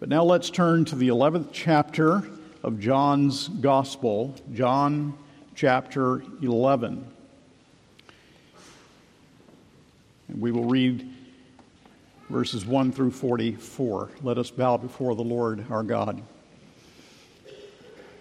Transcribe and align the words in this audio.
But 0.00 0.08
now 0.08 0.24
let's 0.24 0.48
turn 0.48 0.86
to 0.86 0.96
the 0.96 1.08
11th 1.08 1.48
chapter 1.52 2.22
of 2.62 2.80
John's 2.80 3.48
Gospel, 3.48 4.34
John 4.54 5.12
chapter 5.54 6.22
11. 6.40 7.04
And 10.28 10.40
we 10.40 10.52
will 10.52 10.64
read 10.64 11.06
verses 12.30 12.64
1 12.64 12.92
through 12.92 13.10
44. 13.10 14.08
Let 14.22 14.38
us 14.38 14.50
bow 14.50 14.78
before 14.78 15.14
the 15.14 15.22
Lord 15.22 15.66
our 15.70 15.82
God. 15.82 16.22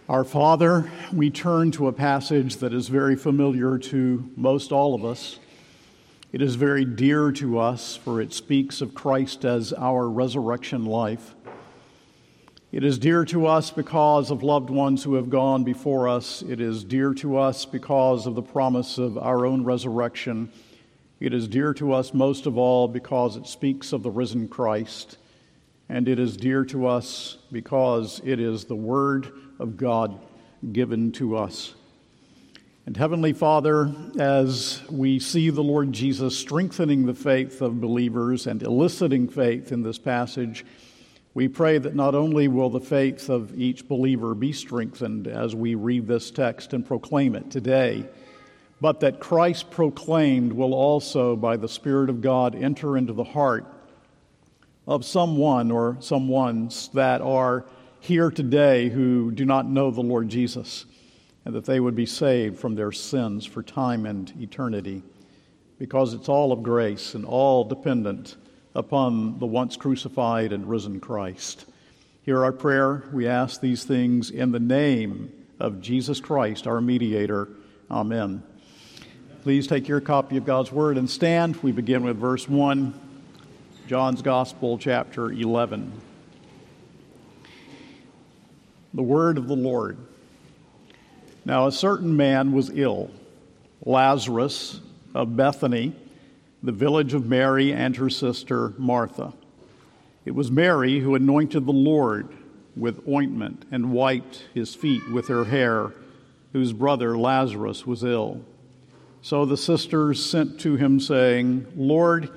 Our 0.10 0.26
Father, 0.26 0.92
we 1.14 1.30
turn 1.30 1.72
to 1.72 1.88
a 1.88 1.94
passage 1.94 2.58
that 2.58 2.74
is 2.74 2.90
very 2.90 3.16
familiar 3.16 3.78
to 3.78 4.30
most 4.36 4.74
all 4.74 4.96
of 4.96 5.06
us. 5.06 5.40
It 6.34 6.42
is 6.42 6.56
very 6.56 6.84
dear 6.84 7.32
to 7.32 7.58
us, 7.58 7.96
for 7.96 8.20
it 8.20 8.34
speaks 8.34 8.82
of 8.82 8.94
Christ 8.94 9.46
as 9.46 9.72
our 9.72 10.10
resurrection 10.10 10.84
life. 10.86 11.36
It 12.72 12.84
is 12.84 13.00
dear 13.00 13.26
to 13.26 13.48
us 13.48 13.72
because 13.72 14.30
of 14.30 14.44
loved 14.44 14.70
ones 14.70 15.04
who 15.04 15.16
have 15.16 15.32
gone 15.32 15.64
before 15.64 16.08
us. 16.08 16.44
It 16.44 16.62
is 16.62 16.84
dear 16.84 17.16
to 17.16 17.38
us 17.38 17.66
because 17.66 18.28
of 18.28 18.36
the 18.36 18.44
promise 18.44 19.00
of 19.00 19.18
our 19.18 19.48
own 19.48 19.64
resurrection. 19.64 20.52
It 21.20 21.34
is 21.34 21.48
dear 21.48 21.74
to 21.74 21.94
us 21.94 22.14
most 22.14 22.46
of 22.46 22.60
all 22.60 22.88
because 22.88 23.38
it 23.38 23.48
speaks 23.48 23.92
of 23.92 24.04
the 24.04 24.12
risen 24.12 24.48
Christ. 24.48 25.18
And 25.90 26.08
it 26.08 26.20
is 26.20 26.38
dear 26.38 26.64
to 26.66 26.86
us 26.86 27.40
because 27.52 28.22
it 28.24 28.40
is 28.40 28.66
the 28.66 28.76
Word 28.76 29.32
of 29.58 29.76
God 29.76 30.20
given 30.72 31.12
to 31.14 31.38
us. 31.38 31.74
And 32.86 32.96
Heavenly 32.96 33.34
Father, 33.34 33.92
as 34.20 34.84
we 34.92 35.18
see 35.18 35.50
the 35.50 35.64
Lord 35.64 35.92
Jesus 35.92 36.38
strengthening 36.38 37.08
the 37.08 37.16
faith 37.16 37.64
of 37.64 37.82
believers 37.82 38.46
and 38.46 38.62
eliciting 38.62 39.28
faith 39.28 39.72
in 39.72 39.82
this 39.82 39.98
passage, 39.98 40.64
we 41.34 41.48
pray 41.48 41.78
that 41.78 41.96
not 41.96 42.16
only 42.16 42.48
will 42.48 42.70
the 42.70 42.80
faith 42.80 43.30
of 43.30 43.58
each 43.58 43.88
believer 43.88 44.34
be 44.34 44.52
strengthened 44.52 45.28
as 45.28 45.56
we 45.56 45.76
read 45.76 46.08
this 46.08 46.32
text 46.32 46.74
and 46.74 46.86
proclaim 46.86 47.36
it 47.36 47.52
today, 47.52 48.06
but 48.82 49.00
that 49.02 49.20
Christ 49.20 49.70
proclaimed 49.70 50.52
will 50.54 50.74
also, 50.74 51.36
by 51.36 51.58
the 51.58 51.70
Spirit 51.70 52.10
of 52.10 52.22
God, 52.22 52.56
enter 52.56 52.98
into 52.98 53.14
the 53.14 53.24
heart 53.24 53.66
of 54.88 55.06
someone 55.06 55.70
or 55.70 55.98
some 56.00 56.28
ones 56.28 56.90
that 56.94 57.22
are 57.22 57.66
here 58.00 58.32
today 58.32 58.90
who 58.90 59.32
do 59.32 59.46
not 59.46 59.70
know 59.70 59.92
the 59.92 60.02
Lord 60.02 60.30
Jesus, 60.30 60.86
and 61.46 61.54
that 61.54 61.66
they 61.66 61.80
would 61.80 61.96
be 61.96 62.06
saved 62.06 62.58
from 62.58 62.76
their 62.76 62.92
sins 62.92 63.46
for 63.46 63.62
time 63.62 64.06
and 64.06 64.34
eternity, 64.40 65.04
because 65.78 66.14
it's 66.14 66.30
all 66.30 66.52
of 66.52 66.64
grace 66.64 67.14
and 67.14 67.24
all 67.26 67.64
dependent 67.64 68.36
upon 68.76 69.40
the 69.40 69.46
once 69.46 69.78
crucified 69.78 70.54
and 70.54 70.70
risen 70.70 71.00
Christ. 71.00 71.66
Hear 72.24 72.44
our 72.44 72.52
prayer. 72.52 73.04
We 73.12 73.28
ask 73.28 73.62
these 73.62 73.84
things 73.84 74.30
in 74.30 74.52
the 74.52 74.60
name 74.60 75.32
of 75.60 75.82
Jesus 75.82 76.20
Christ, 76.20 76.68
our 76.68 76.82
mediator. 76.82 77.50
Amen. 77.90 78.44
Please 79.44 79.68
take 79.68 79.88
your 79.88 80.02
copy 80.02 80.38
of 80.38 80.46
God's 80.46 80.72
Word 80.72 80.98
and 80.98 81.10
stand. 81.10 81.56
We 81.58 81.72
begin 81.72 82.04
with 82.04 82.18
verse 82.18 82.48
1, 82.48 82.94
John's 83.88 84.22
Gospel, 84.22 84.78
chapter 84.78 85.32
11 85.32 85.92
the 88.94 89.04
word 89.04 89.38
of 89.38 89.48
the 89.48 89.56
Lord. 89.56 89.98
Now, 91.46 91.68
a 91.68 91.72
certain 91.72 92.16
man 92.16 92.52
was 92.52 92.70
ill, 92.74 93.10
Lazarus 93.86 94.82
of 95.14 95.36
Bethany, 95.36 95.96
the 96.62 96.72
village 96.72 97.14
of 97.14 97.26
Mary 97.26 97.74
and 97.74 97.96
her 97.96 98.10
sister 98.10 98.74
Martha. 98.78 99.34
It 100.26 100.32
was 100.32 100.52
Mary 100.52 101.00
who 101.00 101.16
anointed 101.16 101.66
the 101.66 101.72
Lord 101.72 102.30
with 102.76 103.08
ointment 103.08 103.66
and 103.72 103.92
wiped 103.92 104.44
his 104.54 104.76
feet 104.76 105.10
with 105.12 105.28
her 105.28 105.46
hair, 105.46 105.94
whose 106.54 106.74
brother 106.74 107.18
Lazarus 107.18 107.86
was 107.86 108.04
ill. 108.04 108.42
So 109.22 109.46
the 109.46 109.58
sisters 109.58 110.24
sent 110.24 110.60
to 110.62 110.76
him, 110.76 111.00
saying, 111.00 111.68
Lord, 111.76 112.30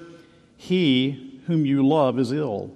he 0.57 1.41
whom 1.47 1.65
you 1.65 1.87
love 1.87 2.19
is 2.19 2.33
ill. 2.33 2.71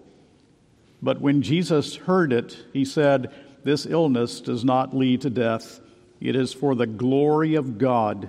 But 1.02 1.20
when 1.20 1.42
Jesus 1.42 1.96
heard 1.96 2.32
it, 2.32 2.56
he 2.72 2.84
said, 2.84 3.32
this 3.64 3.84
illness 3.84 4.40
does 4.40 4.64
not 4.64 4.96
lead 4.96 5.22
to 5.22 5.30
death. 5.30 5.80
It 6.20 6.36
is 6.36 6.52
for 6.52 6.74
the 6.74 6.86
glory 6.86 7.56
of 7.56 7.78
God, 7.78 8.28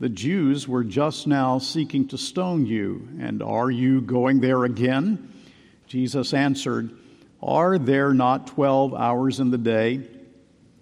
the 0.00 0.08
Jews 0.08 0.66
were 0.66 0.84
just 0.84 1.26
now 1.26 1.58
seeking 1.58 2.08
to 2.08 2.18
stone 2.18 2.66
you, 2.66 3.08
and 3.20 3.42
are 3.42 3.70
you 3.70 4.00
going 4.00 4.40
there 4.40 4.64
again? 4.64 5.32
Jesus 5.86 6.34
answered, 6.34 6.90
Are 7.42 7.78
there 7.78 8.12
not 8.12 8.46
twelve 8.46 8.94
hours 8.94 9.40
in 9.40 9.50
the 9.50 9.58
day? 9.58 10.02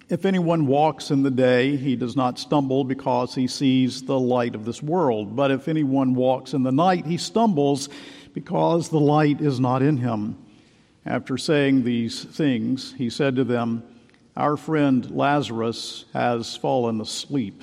If 0.08 0.24
anyone 0.24 0.66
walks 0.66 1.10
in 1.10 1.22
the 1.22 1.30
day, 1.30 1.76
he 1.76 1.96
does 1.96 2.16
not 2.16 2.38
stumble 2.38 2.84
because 2.84 3.34
he 3.34 3.46
sees 3.46 4.02
the 4.02 4.18
light 4.18 4.54
of 4.54 4.64
this 4.64 4.82
world. 4.82 5.34
But 5.34 5.50
if 5.50 5.68
anyone 5.68 6.14
walks 6.14 6.52
in 6.52 6.62
the 6.62 6.72
night, 6.72 7.06
he 7.06 7.16
stumbles 7.16 7.88
because 8.34 8.88
the 8.88 9.00
light 9.00 9.40
is 9.40 9.58
not 9.58 9.82
in 9.82 9.96
him. 9.96 10.36
After 11.06 11.38
saying 11.38 11.84
these 11.84 12.24
things, 12.24 12.92
he 12.92 13.08
said 13.10 13.36
to 13.36 13.44
them, 13.44 13.82
our 14.36 14.56
friend 14.56 15.10
Lazarus 15.10 16.06
has 16.14 16.56
fallen 16.56 17.00
asleep, 17.02 17.62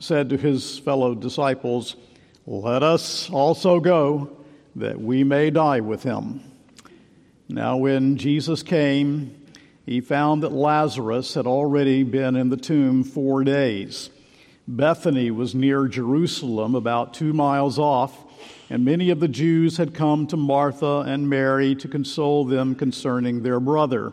said 0.00 0.30
to 0.30 0.36
his 0.36 0.78
fellow 0.78 1.14
disciples, 1.14 1.94
Let 2.46 2.82
us 2.82 3.30
also 3.30 3.78
go, 3.78 4.36
that 4.74 5.00
we 5.00 5.22
may 5.22 5.50
die 5.50 5.80
with 5.80 6.02
him. 6.02 6.40
Now, 7.48 7.76
when 7.76 8.16
Jesus 8.16 8.62
came, 8.62 9.36
he 9.84 10.00
found 10.00 10.42
that 10.42 10.52
Lazarus 10.52 11.34
had 11.34 11.46
already 11.46 12.02
been 12.02 12.34
in 12.34 12.48
the 12.48 12.56
tomb 12.56 13.04
four 13.04 13.44
days. 13.44 14.08
Bethany 14.66 15.30
was 15.30 15.54
near 15.54 15.86
Jerusalem, 15.86 16.74
about 16.74 17.12
two 17.12 17.32
miles 17.32 17.78
off, 17.78 18.24
and 18.70 18.84
many 18.84 19.10
of 19.10 19.20
the 19.20 19.28
Jews 19.28 19.76
had 19.76 19.94
come 19.94 20.26
to 20.28 20.36
Martha 20.36 21.00
and 21.00 21.28
Mary 21.28 21.74
to 21.74 21.88
console 21.88 22.44
them 22.44 22.74
concerning 22.74 23.42
their 23.42 23.60
brother. 23.60 24.12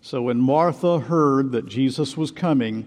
So 0.00 0.22
when 0.22 0.38
Martha 0.38 1.00
heard 1.00 1.52
that 1.52 1.66
Jesus 1.66 2.16
was 2.16 2.30
coming, 2.30 2.86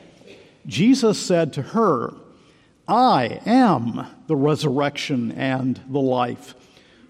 Jesus 0.65 1.19
said 1.19 1.53
to 1.53 1.61
her, 1.61 2.13
I 2.87 3.39
am 3.45 4.05
the 4.27 4.35
resurrection 4.35 5.31
and 5.31 5.79
the 5.87 5.99
life. 5.99 6.55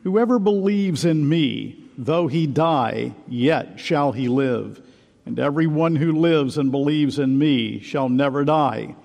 Whoever 0.04 0.40
believes 0.40 1.06
in 1.06 1.28
me, 1.28 1.84
though 1.98 2.28
he 2.28 2.48
die, 2.48 3.14
yet 3.28 3.80
shall 3.80 4.12
he 4.12 4.28
live. 4.28 4.82
and 5.26 5.40
everyone 5.40 5.96
who 5.96 6.12
lives 6.12 6.58
and 6.58 6.72
believes 6.72 7.20
in 7.20 7.38
me 7.38 7.80
shall 7.80 8.10
never 8.10 8.44
die. 8.44 8.96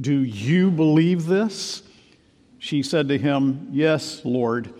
Do 0.00 0.22
you 0.22 0.70
believe 0.70 1.26
this? 1.26 1.82
She 2.58 2.82
said 2.82 3.08
to 3.08 3.18
him, 3.18 3.68
Yes, 3.70 4.24
Lord, 4.24 4.72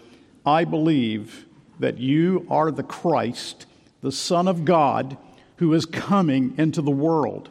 I 0.46 0.64
believe 0.64 1.46
that 1.78 1.98
you 1.98 2.46
are 2.50 2.70
the 2.70 2.82
Christ, 2.82 3.66
the 4.00 4.12
Son 4.12 4.48
of 4.48 4.64
God, 4.64 5.16
who 5.56 5.74
is 5.74 5.86
coming 5.86 6.54
into 6.56 6.82
the 6.82 6.90
world. 6.90 7.50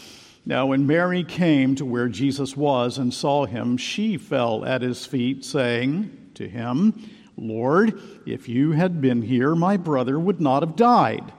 Now, 0.45 0.67
when 0.67 0.87
Mary 0.87 1.23
came 1.23 1.75
to 1.75 1.85
where 1.85 2.09
Jesus 2.09 2.57
was 2.57 2.97
and 2.97 3.13
saw 3.13 3.45
him, 3.45 3.77
she 3.77 4.17
fell 4.17 4.65
at 4.65 4.81
his 4.81 5.05
feet, 5.05 5.45
saying 5.45 6.31
to 6.33 6.47
him, 6.47 7.09
Lord, 7.37 8.01
if 8.25 8.49
you 8.49 8.71
had 8.71 9.01
been 9.01 9.21
here, 9.21 9.55
my 9.55 9.77
brother 9.77 10.19
would 10.19 10.41
not 10.41 10.63
have 10.63 10.75
died. 10.75 11.31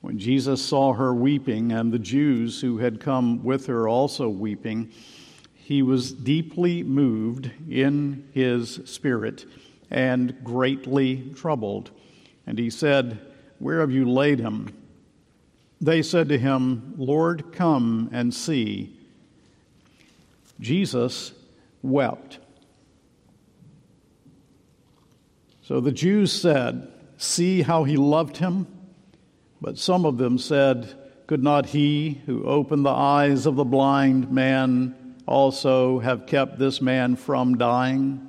When 0.00 0.18
Jesus 0.18 0.64
saw 0.64 0.94
her 0.94 1.12
weeping, 1.12 1.72
and 1.72 1.92
the 1.92 1.98
Jews 1.98 2.60
who 2.60 2.78
had 2.78 3.00
come 3.00 3.44
with 3.44 3.66
her 3.66 3.88
also 3.88 4.28
weeping, 4.28 4.92
he 5.52 5.82
was 5.82 6.12
deeply 6.12 6.82
moved 6.82 7.50
in 7.68 8.28
his 8.32 8.80
spirit 8.86 9.44
and 9.90 10.42
greatly 10.42 11.30
troubled. 11.34 11.90
And 12.46 12.58
he 12.58 12.70
said, 12.70 13.20
Where 13.58 13.80
have 13.80 13.90
you 13.90 14.10
laid 14.10 14.38
him? 14.38 14.72
They 15.80 16.02
said 16.02 16.28
to 16.30 16.38
him, 16.38 16.94
Lord, 16.96 17.52
come 17.52 18.10
and 18.12 18.34
see. 18.34 18.96
Jesus 20.60 21.32
wept. 21.82 22.38
So 25.62 25.80
the 25.80 25.92
Jews 25.92 26.32
said, 26.32 26.90
See 27.18 27.62
how 27.62 27.84
he 27.84 27.96
loved 27.96 28.38
him? 28.38 28.66
But 29.60 29.78
some 29.78 30.06
of 30.06 30.18
them 30.18 30.38
said, 30.38 30.94
Could 31.26 31.42
not 31.42 31.66
he 31.66 32.20
who 32.26 32.44
opened 32.44 32.86
the 32.86 32.90
eyes 32.90 33.44
of 33.44 33.56
the 33.56 33.64
blind 33.64 34.32
man 34.32 35.16
also 35.26 35.98
have 35.98 36.26
kept 36.26 36.58
this 36.58 36.80
man 36.80 37.16
from 37.16 37.58
dying? 37.58 38.28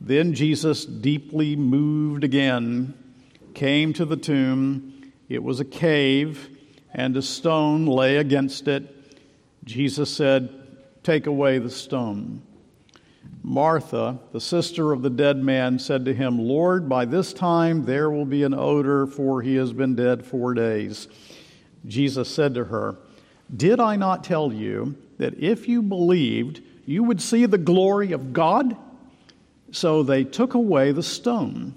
Then 0.00 0.32
Jesus, 0.32 0.86
deeply 0.86 1.56
moved 1.56 2.24
again, 2.24 2.94
came 3.52 3.92
to 3.92 4.04
the 4.04 4.16
tomb. 4.16 4.99
It 5.30 5.44
was 5.44 5.60
a 5.60 5.64
cave, 5.64 6.50
and 6.92 7.16
a 7.16 7.22
stone 7.22 7.86
lay 7.86 8.16
against 8.16 8.66
it. 8.66 9.14
Jesus 9.62 10.14
said, 10.14 10.50
Take 11.04 11.28
away 11.28 11.58
the 11.58 11.70
stone. 11.70 12.42
Martha, 13.40 14.18
the 14.32 14.40
sister 14.40 14.90
of 14.90 15.02
the 15.02 15.08
dead 15.08 15.36
man, 15.36 15.78
said 15.78 16.04
to 16.06 16.12
him, 16.12 16.36
Lord, 16.40 16.88
by 16.88 17.04
this 17.04 17.32
time 17.32 17.84
there 17.84 18.10
will 18.10 18.24
be 18.24 18.42
an 18.42 18.52
odor, 18.52 19.06
for 19.06 19.40
he 19.40 19.54
has 19.54 19.72
been 19.72 19.94
dead 19.94 20.26
four 20.26 20.52
days. 20.52 21.06
Jesus 21.86 22.28
said 22.28 22.52
to 22.54 22.64
her, 22.64 22.96
Did 23.56 23.78
I 23.78 23.94
not 23.94 24.24
tell 24.24 24.52
you 24.52 24.96
that 25.18 25.38
if 25.38 25.68
you 25.68 25.80
believed, 25.80 26.60
you 26.86 27.04
would 27.04 27.22
see 27.22 27.46
the 27.46 27.56
glory 27.56 28.10
of 28.10 28.32
God? 28.32 28.76
So 29.70 30.02
they 30.02 30.24
took 30.24 30.54
away 30.54 30.90
the 30.90 31.04
stone. 31.04 31.76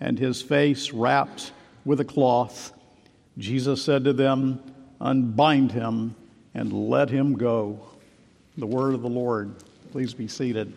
and 0.00 0.18
his 0.18 0.42
face 0.42 0.92
wrapped 0.92 1.52
with 1.84 2.00
a 2.00 2.04
cloth. 2.04 2.72
Jesus 3.38 3.82
said 3.82 4.04
to 4.04 4.12
them, 4.12 4.62
unbind 5.00 5.72
him, 5.72 6.14
and 6.54 6.72
let 6.72 7.10
him 7.10 7.34
go. 7.34 7.80
The 8.56 8.66
word 8.66 8.94
of 8.94 9.02
the 9.02 9.08
Lord. 9.08 9.54
Please 9.92 10.14
be 10.14 10.28
seated. 10.28 10.72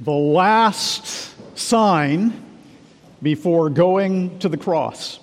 The 0.00 0.12
last 0.12 1.34
sign 1.58 2.44
before 3.20 3.68
going 3.68 4.38
to 4.38 4.48
the 4.48 4.56
cross. 4.56 5.18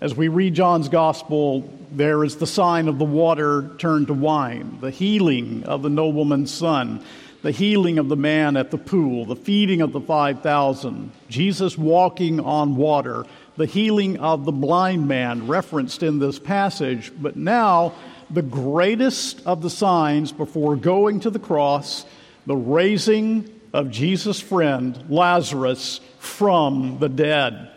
As 0.00 0.16
we 0.16 0.28
read 0.28 0.54
John's 0.54 0.88
gospel, 0.88 1.70
there 1.92 2.24
is 2.24 2.36
the 2.36 2.46
sign 2.46 2.88
of 2.88 2.98
the 2.98 3.04
water 3.04 3.70
turned 3.76 4.06
to 4.06 4.14
wine, 4.14 4.78
the 4.80 4.90
healing 4.90 5.64
of 5.64 5.82
the 5.82 5.90
nobleman's 5.90 6.50
son, 6.50 7.04
the 7.42 7.50
healing 7.50 7.98
of 7.98 8.08
the 8.08 8.16
man 8.16 8.56
at 8.56 8.70
the 8.70 8.78
pool, 8.78 9.24
the 9.24 9.36
feeding 9.36 9.80
of 9.80 9.92
the 9.92 10.00
5,000, 10.00 11.10
Jesus 11.28 11.78
walking 11.78 12.40
on 12.40 12.76
water, 12.76 13.24
the 13.56 13.66
healing 13.66 14.18
of 14.18 14.44
the 14.44 14.52
blind 14.52 15.08
man 15.08 15.46
referenced 15.46 16.02
in 16.02 16.18
this 16.18 16.38
passage, 16.38 17.10
but 17.20 17.36
now 17.36 17.94
the 18.30 18.42
greatest 18.42 19.44
of 19.46 19.62
the 19.62 19.70
signs 19.70 20.32
before 20.32 20.76
going 20.76 21.20
to 21.20 21.30
the 21.30 21.38
cross, 21.38 22.04
the 22.46 22.56
raising 22.56 23.48
of 23.72 23.90
Jesus' 23.90 24.40
friend 24.40 25.04
Lazarus 25.08 26.00
from 26.18 26.98
the 26.98 27.08
dead. 27.08 27.70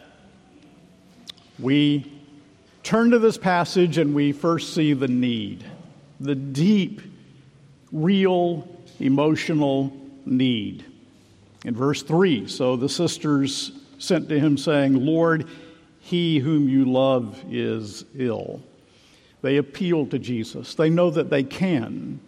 We 1.58 2.12
turn 2.84 3.12
to 3.12 3.20
this 3.20 3.38
passage 3.38 3.98
and 3.98 4.14
we 4.14 4.32
first 4.32 4.74
see 4.74 4.94
the 4.94 5.08
need, 5.08 5.64
the 6.20 6.36
deep, 6.36 7.02
real 7.92 8.68
emotional 9.04 9.96
need. 10.26 10.86
In 11.66 11.76
verse 11.76 12.04
3, 12.04 12.48
so 12.48 12.76
the 12.76 12.90
sisters 12.90 13.72
sent 13.98 14.30
to 14.30 14.40
him, 14.40 14.58
saying, 14.58 14.94
Lord, 15.06 15.48
he 16.00 16.40
whom 16.40 16.68
you 16.68 16.86
love 16.86 17.42
is 17.50 18.06
ill. 18.18 18.62
They 19.42 19.58
appeal 19.58 20.06
to 20.08 20.20
Jesus. 20.20 20.76
They 20.76 20.90
know 20.90 21.10
that 21.10 21.30
they 21.30 21.44
can. 21.44 22.20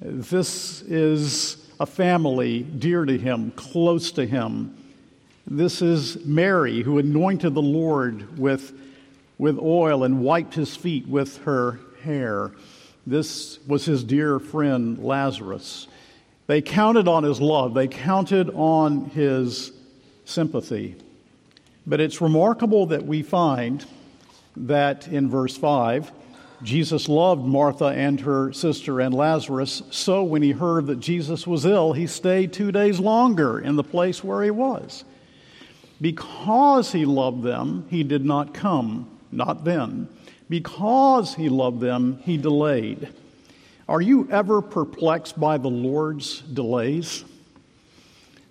This 0.00 0.82
is 0.82 1.68
a 1.80 1.86
family 1.86 2.62
dear 2.62 3.04
to 3.04 3.18
him, 3.18 3.52
close 3.52 4.12
to 4.12 4.26
him. 4.26 4.76
This 5.46 5.82
is 5.82 6.24
Mary 6.24 6.82
who 6.82 6.98
anointed 6.98 7.54
the 7.54 7.62
Lord 7.62 8.38
with, 8.38 8.72
with 9.38 9.58
oil 9.58 10.04
and 10.04 10.20
wiped 10.20 10.54
his 10.54 10.76
feet 10.76 11.08
with 11.08 11.38
her 11.38 11.80
hair. 12.02 12.52
This 13.06 13.58
was 13.66 13.84
his 13.84 14.04
dear 14.04 14.38
friend 14.38 14.98
Lazarus. 14.98 15.88
They 16.48 16.62
counted 16.62 17.06
on 17.08 17.24
his 17.24 17.40
love, 17.40 17.74
they 17.74 17.88
counted 17.88 18.50
on 18.54 19.10
his 19.10 19.70
sympathy. 20.24 20.96
But 21.86 22.00
it's 22.00 22.20
remarkable 22.20 22.86
that 22.86 23.04
we 23.04 23.22
find 23.22 23.84
that 24.56 25.08
in 25.08 25.28
verse 25.28 25.56
5, 25.56 26.10
Jesus 26.62 27.06
loved 27.06 27.44
Martha 27.44 27.86
and 27.86 28.18
her 28.20 28.52
sister 28.52 28.98
and 28.98 29.14
Lazarus. 29.14 29.82
So 29.90 30.24
when 30.24 30.40
he 30.42 30.52
heard 30.52 30.86
that 30.86 31.00
Jesus 31.00 31.46
was 31.46 31.66
ill, 31.66 31.92
he 31.92 32.06
stayed 32.06 32.52
two 32.52 32.72
days 32.72 32.98
longer 32.98 33.58
in 33.60 33.76
the 33.76 33.84
place 33.84 34.24
where 34.24 34.42
he 34.42 34.50
was. 34.50 35.04
Because 36.00 36.92
he 36.92 37.04
loved 37.04 37.42
them, 37.42 37.86
he 37.90 38.02
did 38.02 38.24
not 38.24 38.54
come, 38.54 39.08
not 39.30 39.64
then. 39.64 40.08
Because 40.48 41.34
he 41.34 41.50
loved 41.50 41.80
them, 41.80 42.20
he 42.22 42.38
delayed. 42.38 43.08
Are 43.88 44.00
you 44.02 44.28
ever 44.30 44.60
perplexed 44.60 45.40
by 45.40 45.56
the 45.56 45.70
Lord's 45.70 46.42
delays? 46.42 47.24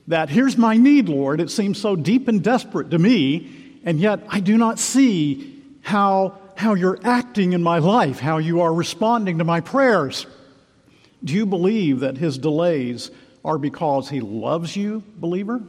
That 0.08 0.30
here's 0.30 0.58
my 0.58 0.78
need, 0.78 1.10
Lord. 1.10 1.40
It 1.40 1.52
seems 1.52 1.80
so 1.80 1.96
deep 1.96 2.28
and 2.28 2.44
desperate 2.44 2.90
to 2.92 2.98
me, 2.98 3.80
and 3.84 4.00
yet 4.00 4.22
I 4.30 4.40
do 4.40 4.58
not 4.58 4.80
see 4.80 5.64
how, 5.82 6.40
how 6.56 6.74
you're 6.74 7.00
acting 7.04 7.54
in 7.54 7.62
my 7.62 7.78
life, 7.78 8.20
how 8.20 8.40
you 8.40 8.62
are 8.62 8.74
responding 8.74 9.38
to 9.38 9.44
my 9.44 9.62
prayers. 9.62 10.26
Do 11.24 11.34
you 11.34 11.46
believe 11.46 12.00
that 12.00 12.18
his 12.18 12.38
delays 12.38 13.12
are 13.46 13.58
because 13.58 14.10
he 14.10 14.22
loves 14.22 14.76
you, 14.76 15.04
believer? 15.18 15.62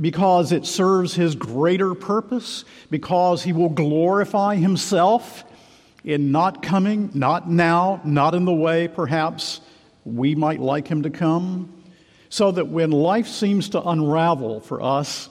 because 0.00 0.52
it 0.52 0.66
serves 0.66 1.14
his 1.14 1.34
greater 1.34 1.94
purpose, 1.94 2.64
because 2.90 3.42
he 3.42 3.52
will 3.52 3.70
glorify 3.70 4.56
himself 4.56 5.44
in 6.04 6.32
not 6.32 6.62
coming, 6.62 7.10
not 7.14 7.48
now, 7.48 8.00
not 8.04 8.34
in 8.34 8.44
the 8.44 8.54
way 8.54 8.88
perhaps 8.88 9.60
we 10.04 10.34
might 10.34 10.60
like 10.60 10.88
him 10.88 11.02
to 11.02 11.10
come, 11.10 11.82
so 12.28 12.50
that 12.50 12.68
when 12.68 12.90
life 12.90 13.28
seems 13.28 13.68
to 13.70 13.88
unravel 13.88 14.60
for 14.60 14.82
us 14.82 15.28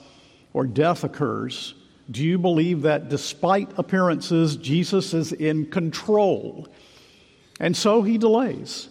or 0.52 0.66
death 0.66 1.04
occurs, 1.04 1.74
do 2.10 2.22
you 2.22 2.38
believe 2.38 2.82
that 2.82 3.08
despite 3.08 3.70
appearances, 3.78 4.56
Jesus 4.56 5.14
is 5.14 5.32
in 5.32 5.66
control? 5.66 6.68
And 7.60 7.76
so 7.76 8.02
he 8.02 8.18
delays. 8.18 8.88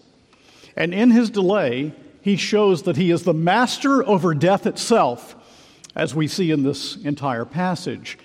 And 0.75 0.93
in 0.93 1.11
his 1.11 1.29
delay, 1.29 1.93
he 2.21 2.35
shows 2.37 2.83
that 2.83 2.97
he 2.97 3.11
is 3.11 3.23
the 3.23 3.33
master 3.33 4.05
over 4.07 4.33
death 4.33 4.65
itself, 4.65 5.35
as 5.95 6.15
we 6.15 6.27
see 6.27 6.51
in 6.51 6.63
this 6.63 6.95
entire 6.97 7.45
passage. 7.45 8.17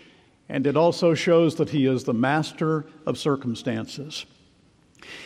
And 0.48 0.66
it 0.66 0.76
also 0.76 1.14
shows 1.14 1.56
that 1.56 1.70
he 1.70 1.86
is 1.86 2.04
the 2.04 2.14
master 2.14 2.86
of 3.04 3.18
circumstances. 3.18 4.26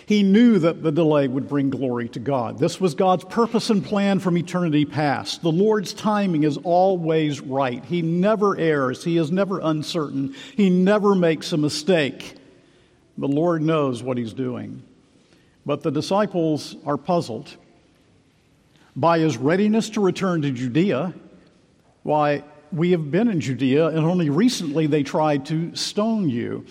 He 0.07 0.23
knew 0.23 0.59
that 0.59 0.83
the 0.83 0.93
delay 0.93 1.29
would 1.29 1.49
bring 1.49 1.71
glory 1.71 2.09
to 2.11 2.19
God. 2.19 2.59
This 2.59 2.81
was 2.81 2.95
God's 2.95 3.25
purpose 3.25 3.71
and 3.71 3.85
plan 3.85 4.19
from 4.19 4.37
eternity 4.37 4.85
past. 4.85 5.43
The 5.43 5.53
Lord's 5.53 5.93
timing 5.93 6.43
is 6.43 6.59
always 6.59 7.41
right. 7.41 7.85
He 7.85 8.03
never 8.03 8.59
errs, 8.59 9.05
He 9.05 9.17
is 9.17 9.31
never 9.31 9.61
uncertain, 9.61 10.35
He 10.57 10.71
never 10.71 11.15
makes 11.15 11.53
a 11.53 11.57
mistake. 11.57 12.37
The 13.17 13.29
Lord 13.29 13.63
knows 13.63 14.03
what 14.03 14.19
He's 14.19 14.33
doing. 14.33 14.83
But 15.65 15.83
the 15.83 15.91
disciples 15.91 16.77
are 16.87 16.97
puzzled 16.97 17.55
by 18.97 19.19
His 19.19 19.37
readiness 19.37 19.91
to 19.91 20.01
return 20.01 20.43
to 20.43 20.51
Judea. 20.51 21.15
Why, 22.03 22.43
we 22.73 22.93
have 22.93 23.11
been 23.11 23.29
in 23.29 23.41
Judea, 23.41 23.89
and 23.89 23.99
only 23.99 24.31
recently 24.31 24.87
they 24.87 25.03
tried 25.03 25.47
to 25.47 25.75
stone 25.75 26.29
you. 26.29 26.65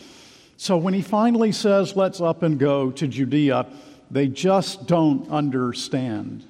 So 0.58 0.78
when 0.78 0.94
he 0.94 1.02
finally 1.02 1.52
says, 1.52 1.96
Let's 1.96 2.22
up 2.22 2.44
and 2.44 2.60
go 2.60 2.92
to 2.92 3.08
Judea, 3.08 3.68
they 4.12 4.28
just 4.28 4.88
don't 4.88 5.30
understand. 5.30 6.46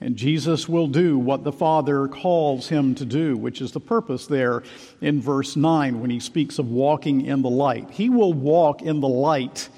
And 0.00 0.16
Jesus 0.16 0.68
will 0.68 0.88
do 0.88 1.18
what 1.18 1.44
the 1.44 1.52
Father 1.52 2.08
calls 2.08 2.68
him 2.68 2.94
to 2.96 3.04
do, 3.04 3.36
which 3.36 3.60
is 3.60 3.72
the 3.72 3.80
purpose 3.80 4.26
there 4.26 4.62
in 5.00 5.20
verse 5.20 5.56
9 5.56 6.00
when 6.00 6.10
he 6.10 6.20
speaks 6.20 6.58
of 6.58 6.70
walking 6.70 7.24
in 7.24 7.42
the 7.42 7.50
light. 7.50 7.90
He 7.90 8.10
will 8.10 8.32
walk 8.32 8.82
in 8.82 9.00
the 9.00 9.08
light. 9.08 9.68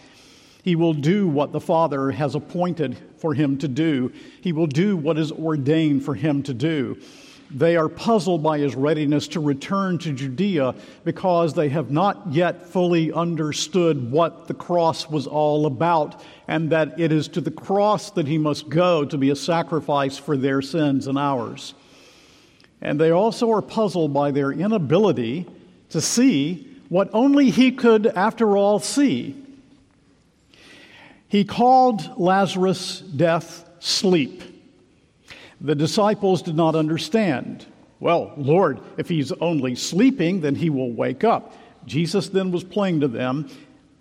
He 0.65 0.75
will 0.75 0.95
do 0.95 1.29
what 1.29 1.53
the 1.53 1.61
Father 1.61 2.11
has 2.11 2.35
appointed 2.35 2.97
for 3.19 3.35
him 3.35 3.59
to 3.59 3.69
do. 3.69 4.13
He 4.41 4.53
will 4.53 4.67
do 4.67 4.97
what 4.97 5.17
is 5.17 5.31
ordained 5.31 6.05
for 6.05 6.15
him 6.15 6.43
to 6.45 6.55
do. 6.55 6.99
They 7.51 7.77
are 7.77 7.89
puzzled 7.89 8.43
by 8.43 8.59
his 8.59 8.75
readiness 8.75 9.29
to 9.29 9.41
return 9.41 9.99
to 9.99 10.13
Judea 10.13 10.75
because 11.05 11.55
they 11.55 11.69
have 11.69 11.91
not 11.91 12.33
yet 12.33 12.67
fully 12.67 13.13
understood 13.13 14.11
what 14.11 14.49
the 14.49 14.55
cross 14.55 15.09
was 15.09 15.27
all 15.27 15.67
about 15.67 16.23
and 16.49 16.71
that 16.71 16.99
it 16.99 17.13
is 17.13 17.29
to 17.29 17.41
the 17.41 17.51
cross 17.51 18.11
that 18.13 18.27
he 18.27 18.39
must 18.39 18.69
go 18.69 19.05
to 19.05 19.17
be 19.17 19.31
a 19.31 19.37
sacrifice 19.37 20.19
for 20.19 20.37
their 20.37 20.61
sins 20.61 21.07
and 21.07 21.19
ours. 21.19 21.75
And 22.81 23.01
they 23.01 23.11
also 23.11 23.51
are 23.53 23.63
puzzled 23.63 24.13
by 24.13 24.33
their 24.33 24.51
inability 24.51 25.47
to 25.91 26.01
see 26.01 26.69
what 26.89 27.11
only 27.13 27.51
he 27.51 27.73
could, 27.73 28.07
after 28.07 28.57
all, 28.57 28.79
see. 28.79 29.37
He 31.29 31.45
called 31.45 32.19
Lazarus' 32.19 33.01
death 33.01 33.69
sleep. 33.81 34.56
The 35.61 35.75
disciples 35.75 36.43
did 36.43 36.57
not 36.57 36.75
understand. 36.75 37.67
Well, 37.99 38.33
Lord, 38.37 38.81
if 38.99 39.09
he's 39.09 39.33
only 39.33 39.75
sleeping, 39.75 40.41
then 40.41 40.55
he 40.55 40.71
will 40.71 40.93
wake 40.93 41.25
up. 41.25 41.55
Jesus 41.87 42.29
then 42.29 42.51
was 42.51 42.65
playing 42.65 43.01
to 43.01 43.09
them. 43.09 43.49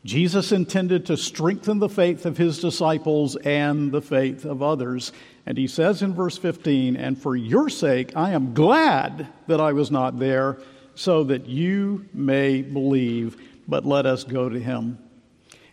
Jesus 0.04 0.52
intended 0.52 1.08
to 1.08 1.18
strengthen 1.18 1.80
the 1.80 1.90
faith 1.90 2.26
of 2.26 2.38
his 2.38 2.60
disciples 2.60 3.36
and 3.38 3.92
the 3.92 4.02
faith 4.02 4.46
of 4.46 4.62
others. 4.62 5.12
And 5.46 5.58
he 5.58 5.68
says 5.68 6.02
in 6.02 6.14
verse 6.14 6.38
15, 6.38 6.96
And 6.96 7.20
for 7.20 7.36
your 7.36 7.70
sake 7.70 8.16
I 8.16 8.32
am 8.32 8.54
glad 8.54 9.28
that 9.48 9.62
I 9.62 9.74
was 9.74 9.90
not 9.90 10.20
there, 10.20 10.60
so 10.94 11.24
that 11.26 11.48
you 11.48 12.06
may 12.14 12.62
believe, 12.62 13.38
but 13.68 13.86
let 13.86 14.06
us 14.06 14.24
go 14.24 14.48
to 14.48 14.60
him. 14.60 14.98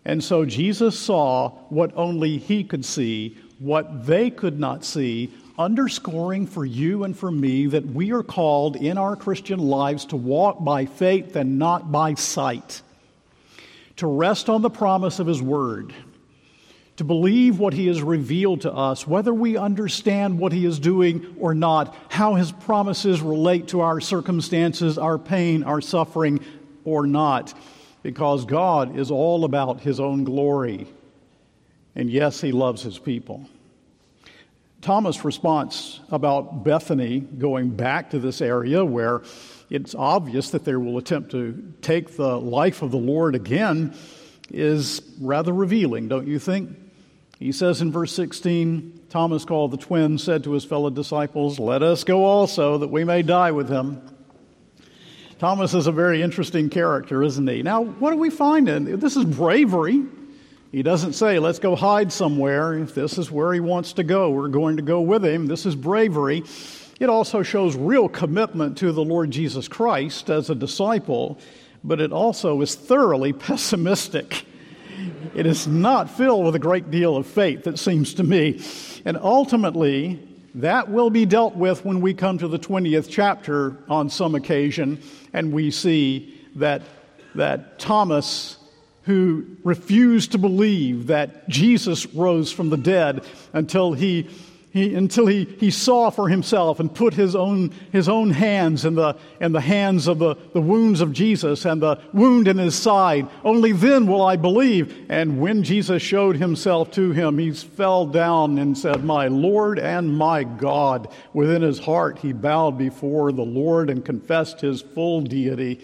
And 0.04 0.22
so 0.22 0.44
Jesus 0.44 0.98
saw 0.98 1.50
what 1.68 1.92
only 1.94 2.38
he 2.38 2.64
could 2.64 2.84
see, 2.84 3.38
what 3.58 4.06
they 4.06 4.30
could 4.30 4.58
not 4.58 4.84
see, 4.84 5.32
underscoring 5.58 6.46
for 6.46 6.64
you 6.64 7.04
and 7.04 7.16
for 7.16 7.30
me 7.30 7.66
that 7.66 7.86
we 7.86 8.12
are 8.12 8.22
called 8.22 8.76
in 8.76 8.98
our 8.98 9.16
Christian 9.16 9.58
lives 9.58 10.06
to 10.06 10.16
walk 10.16 10.64
by 10.64 10.86
faith 10.86 11.36
and 11.36 11.58
not 11.58 11.92
by 11.92 12.14
sight, 12.14 12.82
to 13.96 14.06
rest 14.06 14.48
on 14.48 14.62
the 14.62 14.70
promise 14.70 15.18
of 15.18 15.26
His 15.26 15.42
Word, 15.42 15.92
to 16.96 17.04
believe 17.04 17.58
what 17.58 17.74
He 17.74 17.86
has 17.88 18.02
revealed 18.02 18.62
to 18.62 18.72
us, 18.72 19.06
whether 19.06 19.34
we 19.34 19.56
understand 19.56 20.38
what 20.38 20.52
He 20.52 20.64
is 20.64 20.78
doing 20.78 21.36
or 21.38 21.54
not, 21.54 21.94
how 22.08 22.34
His 22.34 22.52
promises 22.52 23.20
relate 23.20 23.68
to 23.68 23.80
our 23.80 24.00
circumstances, 24.00 24.98
our 24.98 25.18
pain, 25.18 25.64
our 25.64 25.80
suffering, 25.80 26.40
or 26.84 27.06
not, 27.06 27.54
because 28.02 28.44
God 28.44 28.96
is 28.98 29.10
all 29.10 29.44
about 29.44 29.80
His 29.80 30.00
own 30.00 30.24
glory. 30.24 30.86
And 31.94 32.10
yes, 32.10 32.40
He 32.40 32.52
loves 32.52 32.82
His 32.82 32.98
people. 32.98 33.46
Thomas' 34.82 35.24
response 35.24 36.00
about 36.10 36.64
Bethany 36.64 37.20
going 37.20 37.70
back 37.70 38.10
to 38.10 38.18
this 38.18 38.40
area 38.40 38.84
where 38.84 39.22
it's 39.70 39.94
obvious 39.94 40.50
that 40.50 40.64
they 40.64 40.74
will 40.74 40.98
attempt 40.98 41.30
to 41.30 41.72
take 41.82 42.16
the 42.16 42.36
life 42.38 42.82
of 42.82 42.90
the 42.90 42.98
Lord 42.98 43.36
again 43.36 43.94
is 44.50 45.00
rather 45.20 45.52
revealing, 45.52 46.08
don't 46.08 46.26
you 46.26 46.40
think? 46.40 46.76
He 47.38 47.52
says 47.52 47.80
in 47.80 47.92
verse 47.92 48.12
16 48.12 49.02
Thomas 49.08 49.44
called 49.44 49.70
the 49.70 49.76
twin, 49.76 50.18
said 50.18 50.44
to 50.44 50.52
his 50.52 50.64
fellow 50.64 50.90
disciples, 50.90 51.60
Let 51.60 51.82
us 51.82 52.02
go 52.02 52.24
also, 52.24 52.78
that 52.78 52.88
we 52.88 53.04
may 53.04 53.22
die 53.22 53.52
with 53.52 53.68
him. 53.68 54.02
Thomas 55.38 55.74
is 55.74 55.86
a 55.86 55.92
very 55.92 56.22
interesting 56.22 56.70
character, 56.70 57.22
isn't 57.22 57.46
he? 57.46 57.62
Now, 57.62 57.82
what 57.84 58.10
do 58.10 58.16
we 58.16 58.30
find 58.30 58.68
in 58.68 58.98
this? 58.98 59.16
Is 59.16 59.24
bravery. 59.24 60.02
He 60.72 60.82
doesn't 60.82 61.12
say, 61.12 61.38
let's 61.38 61.58
go 61.58 61.76
hide 61.76 62.10
somewhere. 62.10 62.72
If 62.78 62.94
this 62.94 63.18
is 63.18 63.30
where 63.30 63.52
he 63.52 63.60
wants 63.60 63.92
to 63.94 64.02
go, 64.02 64.30
we're 64.30 64.48
going 64.48 64.78
to 64.78 64.82
go 64.82 65.02
with 65.02 65.22
him. 65.22 65.46
This 65.46 65.66
is 65.66 65.76
bravery. 65.76 66.44
It 66.98 67.10
also 67.10 67.42
shows 67.42 67.76
real 67.76 68.08
commitment 68.08 68.78
to 68.78 68.90
the 68.90 69.04
Lord 69.04 69.30
Jesus 69.30 69.68
Christ 69.68 70.30
as 70.30 70.48
a 70.48 70.54
disciple, 70.54 71.38
but 71.84 72.00
it 72.00 72.10
also 72.10 72.58
is 72.62 72.74
thoroughly 72.74 73.32
pessimistic. 73.34 74.46
It 75.34 75.44
is 75.44 75.66
not 75.66 76.08
filled 76.08 76.46
with 76.46 76.54
a 76.54 76.58
great 76.58 76.90
deal 76.90 77.18
of 77.18 77.26
faith, 77.26 77.66
it 77.66 77.78
seems 77.78 78.14
to 78.14 78.22
me. 78.22 78.62
And 79.04 79.18
ultimately, 79.18 80.26
that 80.54 80.88
will 80.88 81.10
be 81.10 81.26
dealt 81.26 81.54
with 81.54 81.84
when 81.84 82.00
we 82.00 82.14
come 82.14 82.38
to 82.38 82.48
the 82.48 82.58
20th 82.58 83.10
chapter 83.10 83.76
on 83.90 84.08
some 84.08 84.34
occasion, 84.34 85.02
and 85.34 85.52
we 85.52 85.70
see 85.70 86.40
that, 86.56 86.80
that 87.34 87.78
Thomas 87.78 88.56
who 89.02 89.44
refused 89.64 90.32
to 90.32 90.38
believe 90.38 91.08
that 91.08 91.48
Jesus 91.48 92.06
rose 92.06 92.52
from 92.52 92.70
the 92.70 92.76
dead 92.76 93.24
until 93.52 93.92
he, 93.92 94.28
he, 94.70 94.94
until 94.94 95.26
he, 95.26 95.44
he 95.58 95.72
saw 95.72 96.08
for 96.08 96.28
himself 96.28 96.78
and 96.78 96.94
put 96.94 97.12
his 97.12 97.34
own, 97.34 97.72
his 97.90 98.08
own 98.08 98.30
hands 98.30 98.84
in 98.84 98.94
the, 98.94 99.16
in 99.40 99.50
the 99.50 99.60
hands 99.60 100.06
of 100.06 100.20
the, 100.20 100.36
the 100.52 100.60
wounds 100.60 101.00
of 101.00 101.12
Jesus 101.12 101.64
and 101.64 101.82
the 101.82 102.00
wound 102.12 102.46
in 102.46 102.58
his 102.58 102.76
side. 102.76 103.26
Only 103.42 103.72
then 103.72 104.06
will 104.06 104.22
I 104.22 104.36
believe. 104.36 105.10
And 105.10 105.40
when 105.40 105.64
Jesus 105.64 106.00
showed 106.00 106.36
himself 106.36 106.92
to 106.92 107.10
him, 107.10 107.38
he 107.38 107.50
fell 107.50 108.06
down 108.06 108.56
and 108.58 108.78
said, 108.78 109.02
My 109.02 109.26
Lord 109.26 109.80
and 109.80 110.16
my 110.16 110.44
God. 110.44 111.08
Within 111.32 111.62
his 111.62 111.80
heart, 111.80 112.20
he 112.20 112.32
bowed 112.32 112.78
before 112.78 113.32
the 113.32 113.42
Lord 113.42 113.90
and 113.90 114.04
confessed 114.04 114.60
his 114.60 114.80
full 114.80 115.22
deity, 115.22 115.80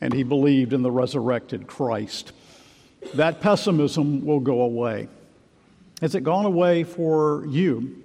and 0.00 0.14
he 0.14 0.22
believed 0.22 0.72
in 0.72 0.80
the 0.80 0.90
resurrected 0.90 1.66
Christ 1.66 2.32
that 3.14 3.40
pessimism 3.40 4.24
will 4.24 4.40
go 4.40 4.62
away. 4.62 5.08
Has 6.00 6.14
it 6.14 6.24
gone 6.24 6.46
away 6.46 6.84
for 6.84 7.44
you? 7.46 8.02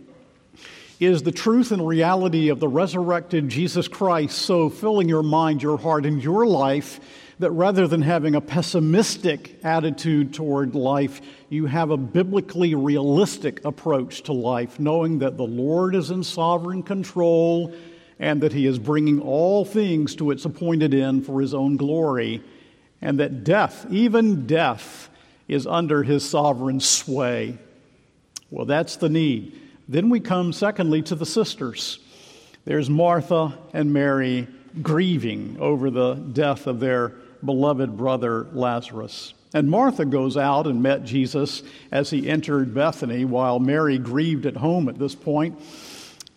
Is 0.99 1.21
the 1.21 1.31
truth 1.31 1.71
and 1.71 1.87
reality 1.87 2.49
of 2.49 2.59
the 2.59 2.67
resurrected 2.67 3.49
Jesus 3.49 3.87
Christ 3.87 4.39
so 4.39 4.69
filling 4.69 5.07
your 5.07 5.23
mind, 5.23 5.61
your 5.61 5.77
heart, 5.77 6.05
and 6.05 6.21
your 6.21 6.47
life 6.47 6.99
that 7.39 7.51
rather 7.51 7.87
than 7.87 8.01
having 8.01 8.33
a 8.33 8.41
pessimistic 8.41 9.59
attitude 9.63 10.33
toward 10.33 10.73
life, 10.73 11.21
you 11.49 11.67
have 11.67 11.91
a 11.91 11.97
biblically 11.97 12.73
realistic 12.73 13.63
approach 13.63 14.23
to 14.23 14.33
life, 14.33 14.79
knowing 14.79 15.19
that 15.19 15.37
the 15.37 15.43
Lord 15.45 15.93
is 15.93 16.09
in 16.09 16.23
sovereign 16.23 16.81
control 16.81 17.73
and 18.19 18.41
that 18.41 18.53
He 18.53 18.65
is 18.65 18.79
bringing 18.79 19.21
all 19.21 19.65
things 19.65 20.15
to 20.15 20.31
its 20.31 20.45
appointed 20.45 20.95
end 20.95 21.25
for 21.27 21.41
His 21.41 21.53
own 21.53 21.77
glory? 21.77 22.43
And 23.01 23.19
that 23.19 23.43
death, 23.43 23.85
even 23.89 24.47
death, 24.47 25.09
is 25.47 25.65
under 25.65 26.03
his 26.03 26.27
sovereign 26.27 26.79
sway. 26.79 27.57
Well, 28.49 28.65
that's 28.65 28.97
the 28.97 29.09
need. 29.09 29.59
Then 29.87 30.09
we 30.09 30.19
come, 30.19 30.51
secondly, 30.53 31.01
to 31.03 31.15
the 31.15 31.25
sisters. 31.25 31.99
there's 32.65 32.89
Martha 32.89 33.57
and 33.73 33.93
Mary 33.93 34.47
grieving 34.81 35.57
over 35.59 35.89
the 35.89 36.15
death 36.15 36.67
of 36.67 36.79
their 36.79 37.09
beloved 37.43 37.97
brother 37.97 38.47
Lazarus. 38.51 39.33
And 39.53 39.69
Martha 39.69 40.05
goes 40.05 40.35
out 40.35 40.67
and 40.67 40.83
met 40.83 41.05
Jesus 41.05 41.63
as 41.91 42.09
he 42.09 42.29
entered 42.29 42.73
Bethany, 42.73 43.23
while 43.23 43.59
Mary 43.59 43.97
grieved 43.97 44.45
at 44.45 44.57
home 44.57 44.89
at 44.89 44.99
this 44.99 45.15
point. 45.15 45.59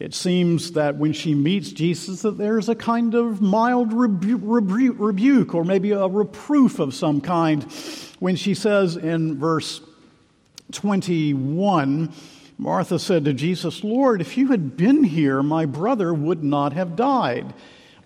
It 0.01 0.15
seems 0.15 0.73
that 0.73 0.97
when 0.97 1.13
she 1.13 1.35
meets 1.35 1.73
Jesus, 1.73 2.23
that 2.23 2.39
there's 2.39 2.71
a 2.71 2.75
kind 2.75 3.15
of 3.15 3.43
mild 3.43 3.93
rebu- 3.93 4.39
rebu- 4.39 4.95
rebuke 4.95 5.55
or 5.55 5.63
maybe 5.63 5.91
a 5.91 6.07
reproof 6.09 6.79
of 6.79 6.95
some 6.95 7.21
kind 7.21 7.63
when 8.19 8.35
she 8.35 8.55
says 8.55 8.97
in 8.97 9.39
verse 9.39 9.83
21, 10.73 12.13
Martha 12.57 12.99
said 12.99 13.27
to 13.27 13.35
Jesus, 13.35 13.85
Lord, 13.85 14.23
if 14.23 14.39
you 14.39 14.49
had 14.49 14.75
been 14.75 15.05
here, 15.05 15.43
my 15.43 15.67
brother 15.67 16.15
would 16.15 16.43
not 16.43 16.73
have 16.73 16.97
died. 16.97 17.53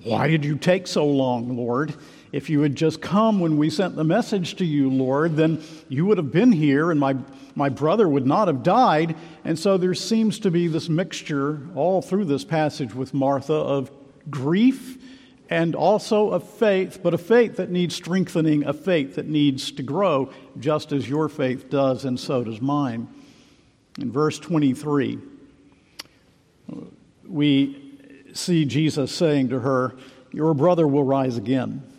Why 0.03 0.27
did 0.27 0.45
you 0.45 0.57
take 0.57 0.89
so 0.89 1.07
long, 1.07 1.57
Lord? 1.57 1.95
If 2.35 2.51
you 2.51 2.63
had 2.63 2.75
just 2.75 3.01
come 3.01 3.39
when 3.39 3.59
we 3.59 3.71
sent 3.71 3.95
the 3.95 4.03
message 4.03 4.57
to 4.57 4.65
you, 4.65 4.91
Lord, 4.91 5.37
then 5.37 5.63
you 5.89 6.05
would 6.07 6.19
have 6.19 6.33
been 6.33 6.51
here 6.51 6.91
and 6.91 6.99
my, 6.99 7.15
my 7.55 7.69
brother 7.69 8.09
would 8.09 8.27
not 8.27 8.49
have 8.49 8.65
died. 8.65 9.15
And 9.45 9.57
so 9.57 9.77
there 9.79 9.95
seems 9.95 10.41
to 10.41 10.51
be 10.51 10.67
this 10.67 10.89
mixture 10.89 11.61
all 11.77 12.03
through 12.03 12.25
this 12.25 12.45
passage 12.45 12.93
with 12.93 13.15
Martha 13.15 13.55
of 13.55 13.89
grief 14.29 14.99
and 15.49 15.77
also 15.77 16.31
of 16.31 16.43
faith, 16.43 16.99
but 17.05 17.15
a 17.15 17.19
faith 17.19 17.55
that 17.59 17.71
needs 17.71 17.95
strengthening, 17.95 18.65
a 18.65 18.73
faith 18.73 19.15
that 19.15 19.29
needs 19.29 19.71
to 19.71 19.85
grow, 19.85 20.29
just 20.59 20.91
as 20.91 21.09
your 21.09 21.29
faith 21.29 21.71
does, 21.71 22.05
and 22.05 22.19
so 22.19 22.43
does 22.43 22.61
mine. 22.61 23.07
In 24.01 24.11
verse 24.11 24.41
23, 24.41 25.21
we 27.29 28.01
see 28.33 28.65
Jesus 28.65 29.15
saying 29.15 29.51
to 29.51 29.61
her, 29.61 29.95
Your 30.33 30.53
brother 30.53 30.89
will 30.89 31.05
rise 31.05 31.37
again. 31.37 31.94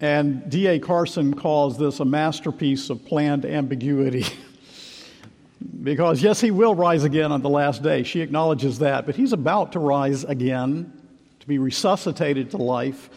And 0.00 0.50
D.A. 0.50 0.78
Carson 0.78 1.34
calls 1.34 1.78
this 1.78 2.00
a 2.00 2.04
masterpiece 2.04 2.90
of 2.90 3.04
planned 3.04 3.46
ambiguity. 3.46 4.26
because, 5.82 6.22
yes, 6.22 6.40
he 6.40 6.50
will 6.50 6.74
rise 6.74 7.04
again 7.04 7.32
on 7.32 7.42
the 7.42 7.48
last 7.48 7.82
day. 7.82 8.02
She 8.02 8.20
acknowledges 8.20 8.80
that. 8.80 9.06
But 9.06 9.16
he's 9.16 9.32
about 9.32 9.72
to 9.72 9.78
rise 9.78 10.24
again, 10.24 10.92
to 11.40 11.46
be 11.46 11.58
resuscitated 11.58 12.50
to 12.50 12.58
life. 12.58 13.08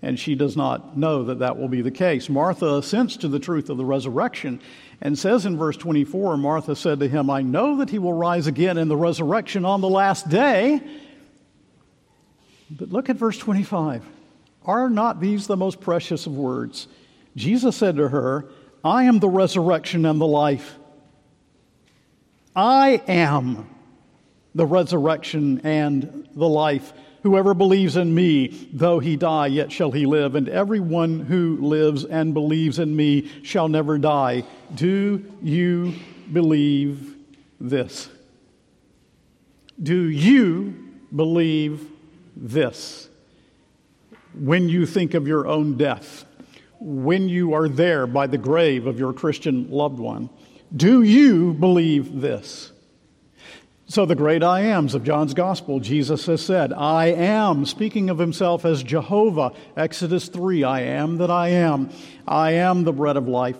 And 0.00 0.18
she 0.18 0.34
does 0.34 0.56
not 0.56 0.96
know 0.96 1.24
that 1.24 1.38
that 1.40 1.58
will 1.58 1.68
be 1.68 1.82
the 1.82 1.90
case. 1.90 2.28
Martha 2.28 2.74
assents 2.74 3.16
to 3.18 3.28
the 3.28 3.38
truth 3.38 3.70
of 3.70 3.76
the 3.76 3.84
resurrection 3.84 4.60
and 5.00 5.18
says 5.18 5.46
in 5.46 5.56
verse 5.56 5.76
24 5.76 6.36
Martha 6.36 6.76
said 6.76 7.00
to 7.00 7.08
him, 7.08 7.30
I 7.30 7.42
know 7.42 7.78
that 7.78 7.90
he 7.90 7.98
will 7.98 8.12
rise 8.12 8.46
again 8.46 8.78
in 8.78 8.88
the 8.88 8.96
resurrection 8.96 9.64
on 9.64 9.80
the 9.80 9.88
last 9.88 10.28
day. 10.28 10.80
But 12.70 12.90
look 12.90 13.08
at 13.08 13.16
verse 13.16 13.38
25. 13.38 14.04
Are 14.64 14.88
not 14.88 15.20
these 15.20 15.46
the 15.46 15.56
most 15.56 15.80
precious 15.80 16.26
of 16.26 16.36
words? 16.36 16.88
Jesus 17.36 17.76
said 17.76 17.96
to 17.96 18.08
her, 18.08 18.46
I 18.82 19.04
am 19.04 19.18
the 19.18 19.28
resurrection 19.28 20.04
and 20.06 20.20
the 20.20 20.26
life. 20.26 20.78
I 22.54 23.02
am 23.08 23.68
the 24.54 24.66
resurrection 24.66 25.60
and 25.64 26.28
the 26.34 26.48
life. 26.48 26.92
Whoever 27.22 27.54
believes 27.54 27.96
in 27.96 28.14
me, 28.14 28.48
though 28.72 28.98
he 28.98 29.16
die, 29.16 29.46
yet 29.46 29.72
shall 29.72 29.90
he 29.90 30.06
live. 30.06 30.34
And 30.34 30.48
everyone 30.48 31.20
who 31.20 31.58
lives 31.60 32.04
and 32.04 32.34
believes 32.34 32.78
in 32.78 32.94
me 32.94 33.30
shall 33.42 33.68
never 33.68 33.98
die. 33.98 34.44
Do 34.74 35.24
you 35.42 35.94
believe 36.30 37.16
this? 37.58 38.08
Do 39.82 40.08
you 40.08 40.92
believe 41.14 41.88
this? 42.36 43.08
When 44.38 44.68
you 44.68 44.86
think 44.86 45.14
of 45.14 45.26
your 45.26 45.46
own 45.46 45.76
death, 45.76 46.24
when 46.80 47.28
you 47.28 47.54
are 47.54 47.68
there 47.68 48.06
by 48.06 48.26
the 48.26 48.38
grave 48.38 48.86
of 48.86 48.98
your 48.98 49.12
Christian 49.12 49.70
loved 49.70 49.98
one. 49.98 50.28
Do 50.74 51.02
you 51.02 51.54
believe 51.54 52.20
this? 52.20 52.72
So, 53.86 54.06
the 54.06 54.14
great 54.14 54.42
I 54.42 54.60
ams 54.60 54.94
of 54.94 55.04
John's 55.04 55.34
Gospel, 55.34 55.78
Jesus 55.78 56.24
has 56.26 56.44
said, 56.44 56.72
I 56.72 57.06
am, 57.06 57.66
speaking 57.66 58.08
of 58.08 58.18
himself 58.18 58.64
as 58.64 58.82
Jehovah, 58.82 59.52
Exodus 59.76 60.28
3, 60.28 60.64
I 60.64 60.80
am 60.80 61.18
that 61.18 61.30
I 61.30 61.48
am. 61.48 61.90
I 62.26 62.52
am 62.52 62.84
the 62.84 62.92
bread 62.92 63.18
of 63.18 63.28
life. 63.28 63.58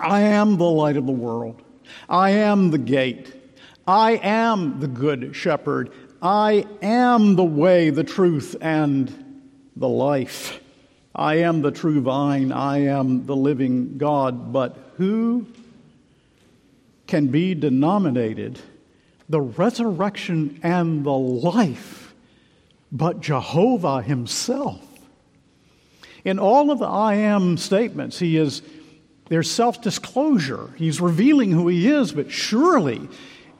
I 0.00 0.20
am 0.22 0.56
the 0.56 0.64
light 0.64 0.96
of 0.96 1.06
the 1.06 1.12
world. 1.12 1.60
I 2.08 2.30
am 2.30 2.70
the 2.70 2.78
gate. 2.78 3.34
I 3.86 4.12
am 4.12 4.78
the 4.78 4.88
good 4.88 5.34
shepherd. 5.34 5.92
I 6.22 6.64
am 6.80 7.34
the 7.34 7.44
way, 7.44 7.90
the 7.90 8.04
truth, 8.04 8.54
and 8.60 9.21
the 9.76 9.88
life. 9.88 10.60
I 11.14 11.36
am 11.36 11.62
the 11.62 11.70
true 11.70 12.00
vine. 12.00 12.52
I 12.52 12.86
am 12.86 13.26
the 13.26 13.36
living 13.36 13.98
God. 13.98 14.52
But 14.52 14.76
who 14.96 15.46
can 17.06 17.28
be 17.28 17.54
denominated 17.54 18.58
the 19.28 19.40
resurrection 19.40 20.60
and 20.62 21.04
the 21.04 21.10
life 21.10 22.14
but 22.90 23.20
Jehovah 23.20 24.02
Himself? 24.02 24.80
In 26.24 26.38
all 26.38 26.70
of 26.70 26.78
the 26.78 26.86
I 26.86 27.14
am 27.14 27.56
statements, 27.56 28.18
He 28.18 28.36
is 28.36 28.62
there's 29.28 29.50
self 29.50 29.80
disclosure. 29.80 30.70
He's 30.76 31.00
revealing 31.00 31.52
who 31.52 31.68
He 31.68 31.88
is, 31.88 32.12
but 32.12 32.30
surely, 32.30 33.08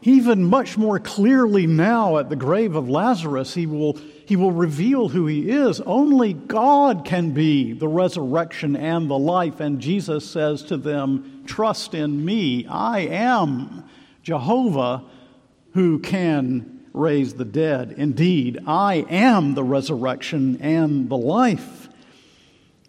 even 0.03 0.45
much 0.45 0.77
more 0.77 0.99
clearly 0.99 1.67
now 1.67 2.19
at 2.19 2.29
the 2.29 2.37
grave 2.37 2.77
of 2.77 2.89
Lazarus, 2.89 3.55
He 3.55 3.67
will 3.67 3.99
he 4.25 4.37
will 4.37 4.53
reveal 4.53 5.09
who 5.09 5.27
He 5.27 5.51
is. 5.51 5.81
Only 5.81 6.33
God 6.33 7.05
can 7.05 7.33
be 7.33 7.73
the 7.73 7.89
resurrection 7.89 8.77
and 8.77 9.11
the 9.11 9.19
life. 9.19 9.61
And 9.61 9.81
Jesus 9.81 10.29
says 10.29 10.63
to 10.65 10.77
them, 10.77 11.43
Trust 11.47 11.95
in 11.95 12.25
me. 12.25 12.67
I 12.67 13.01
am 13.01 13.85
Jehovah 14.23 15.05
who 15.75 15.99
can 15.99 16.81
raise 16.93 17.35
the 17.35 17.45
dead. 17.45 17.95
Indeed, 17.97 18.61
I 18.67 19.07
am 19.09 19.55
the 19.55 19.65
resurrection 19.65 20.61
and 20.61 21.09
the 21.09 21.17
life. 21.17 21.89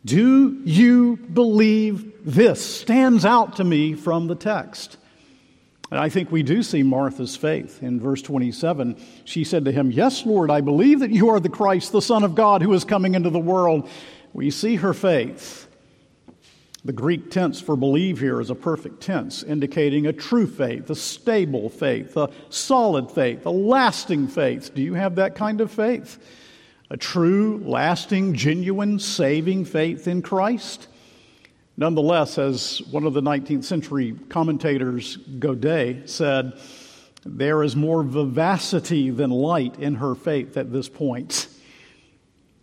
Do 0.06 0.62
you 0.66 1.16
believe 1.16 2.26
this? 2.26 2.64
Stands 2.64 3.26
out 3.26 3.56
to 3.56 3.64
me 3.64 3.94
from 3.94 4.28
the 4.28 4.36
text. 4.36 4.98
And 5.94 6.02
I 6.02 6.10
think 6.10 6.32
we 6.32 6.42
do 6.42 6.64
see 6.64 6.82
Martha's 6.82 7.36
faith. 7.36 7.84
In 7.84 8.00
verse 8.00 8.24
27, 8.24 9.00
she 9.26 9.44
said 9.44 9.64
to 9.66 9.72
him, 9.72 9.92
Yes, 9.92 10.26
Lord, 10.26 10.50
I 10.50 10.60
believe 10.60 11.02
that 11.02 11.12
you 11.12 11.30
are 11.30 11.40
the 11.40 11.50
Christ, 11.50 11.92
the 11.92 12.02
Son 12.02 12.24
of 12.24 12.34
God, 12.34 12.64
who 12.64 12.74
is 12.74 12.84
coming 12.84 13.14
into 13.14 13.30
the 13.30 13.38
world. 13.38 13.88
We 14.34 14.50
see 14.50 14.78
her 14.78 14.96
faith. 14.96 15.68
The 16.84 16.94
Greek 16.94 17.30
tense 17.30 17.62
for 17.62 17.76
believe 17.76 18.20
here 18.20 18.42
is 18.42 18.50
a 18.50 18.56
perfect 18.56 19.02
tense, 19.02 19.44
indicating 19.44 20.08
a 20.08 20.14
true 20.14 20.48
faith, 20.48 20.90
a 20.90 20.96
stable 20.96 21.70
faith, 21.70 22.18
a 22.18 22.32
solid 22.50 23.12
faith, 23.12 23.46
a 23.46 23.52
lasting 23.52 24.30
faith. 24.30 24.74
Do 24.74 24.82
you 24.82 24.96
have 24.96 25.18
that 25.18 25.36
kind 25.36 25.62
of 25.62 25.70
faith? 25.70 26.18
A 26.90 26.98
true, 26.98 27.62
lasting, 27.64 28.34
genuine, 28.34 28.98
saving 28.98 29.66
faith 29.66 30.08
in 30.08 30.24
Christ? 30.24 30.88
Nonetheless, 31.76 32.38
as 32.38 32.82
one 32.92 33.06
of 33.06 33.14
the 33.14 33.22
19th 33.22 33.64
century 33.64 34.16
commentators, 34.30 35.18
Godet, 35.18 36.08
said, 36.08 36.54
there 37.26 37.64
is 37.64 37.76
more 37.76 38.04
vivacity 38.04 39.10
than 39.10 39.30
light 39.30 39.80
in 39.80 39.96
her 39.96 40.14
faith 40.14 40.58
at 40.58 40.72
this 40.72 40.90
point. 40.90 41.48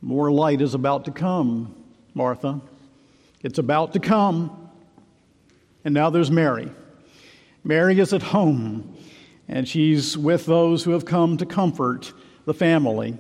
More 0.03 0.31
light 0.31 0.61
is 0.61 0.75
about 0.75 1.07
to 1.07 1.11
come, 1.11 1.75
Martha. 2.15 2.61
It's 3.43 3.59
about 3.59 3.95
to 3.95 4.01
come. 4.01 4.71
And 5.85 5.95
now 5.95 6.11
there's 6.11 6.31
Mary. 6.31 6.71
Mary 7.65 7.99
is 7.99 8.13
at 8.13 8.23
home, 8.23 8.97
and 9.49 9.67
she's 9.67 10.17
with 10.17 10.47
those 10.47 10.85
who 10.85 10.93
have 10.93 11.05
come 11.05 11.37
to 11.39 11.47
comfort 11.47 12.13
the 12.45 12.55
family. 12.55 13.17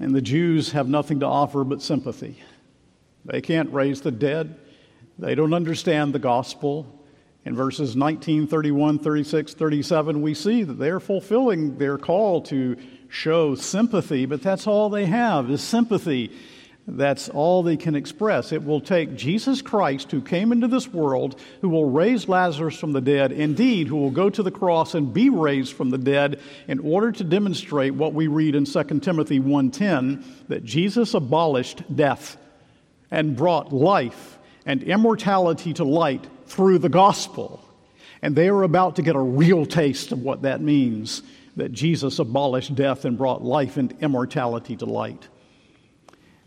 And 0.00 0.14
the 0.14 0.22
Jews 0.22 0.72
have 0.72 0.88
nothing 0.88 1.20
to 1.20 1.26
offer 1.26 1.64
but 1.64 1.82
sympathy. 1.82 2.40
They 3.24 3.40
can't 3.40 3.72
raise 3.72 4.00
the 4.00 4.12
dead. 4.12 4.60
They 5.18 5.34
don't 5.34 5.54
understand 5.54 6.12
the 6.12 6.18
gospel. 6.18 6.94
In 7.44 7.56
verses 7.56 7.96
19, 7.96 8.46
31, 8.46 8.98
36, 8.98 9.54
37, 9.54 10.22
we 10.22 10.34
see 10.34 10.64
that 10.64 10.78
they're 10.78 11.00
fulfilling 11.00 11.78
their 11.78 11.96
call 11.96 12.42
to 12.42 12.76
show 13.08 13.54
sympathy, 13.54 14.26
but 14.26 14.42
that's 14.42 14.66
all 14.66 14.90
they 14.90 15.06
have 15.06 15.50
is 15.50 15.62
sympathy. 15.62 16.30
That's 16.86 17.28
all 17.28 17.62
they 17.62 17.76
can 17.76 17.94
express. 17.94 18.52
It 18.52 18.64
will 18.64 18.80
take 18.80 19.14
Jesus 19.14 19.60
Christ, 19.60 20.10
who 20.10 20.22
came 20.22 20.52
into 20.52 20.68
this 20.68 20.88
world, 20.88 21.38
who 21.60 21.68
will 21.68 21.90
raise 21.90 22.28
Lazarus 22.28 22.78
from 22.78 22.92
the 22.92 23.00
dead, 23.00 23.30
indeed, 23.30 23.88
who 23.88 23.96
will 23.96 24.10
go 24.10 24.30
to 24.30 24.42
the 24.42 24.50
cross 24.50 24.94
and 24.94 25.12
be 25.12 25.28
raised 25.28 25.74
from 25.74 25.90
the 25.90 25.98
dead, 25.98 26.40
in 26.66 26.78
order 26.78 27.12
to 27.12 27.24
demonstrate 27.24 27.94
what 27.94 28.14
we 28.14 28.26
read 28.26 28.54
in 28.54 28.64
2 28.64 29.02
Timothy 29.02 29.38
1:10, 29.38 30.24
that 30.48 30.64
Jesus 30.64 31.12
abolished 31.12 31.82
death 31.94 32.38
and 33.10 33.36
brought 33.36 33.72
life 33.72 34.37
and 34.68 34.82
immortality 34.82 35.72
to 35.72 35.82
light 35.82 36.26
through 36.46 36.78
the 36.78 36.90
gospel. 36.90 37.64
And 38.20 38.36
they 38.36 38.48
are 38.48 38.62
about 38.62 38.96
to 38.96 39.02
get 39.02 39.16
a 39.16 39.20
real 39.20 39.64
taste 39.64 40.12
of 40.12 40.20
what 40.20 40.42
that 40.42 40.60
means 40.60 41.22
that 41.56 41.72
Jesus 41.72 42.18
abolished 42.18 42.74
death 42.74 43.06
and 43.06 43.16
brought 43.16 43.42
life 43.42 43.78
and 43.78 43.96
immortality 44.00 44.76
to 44.76 44.84
light. 44.84 45.26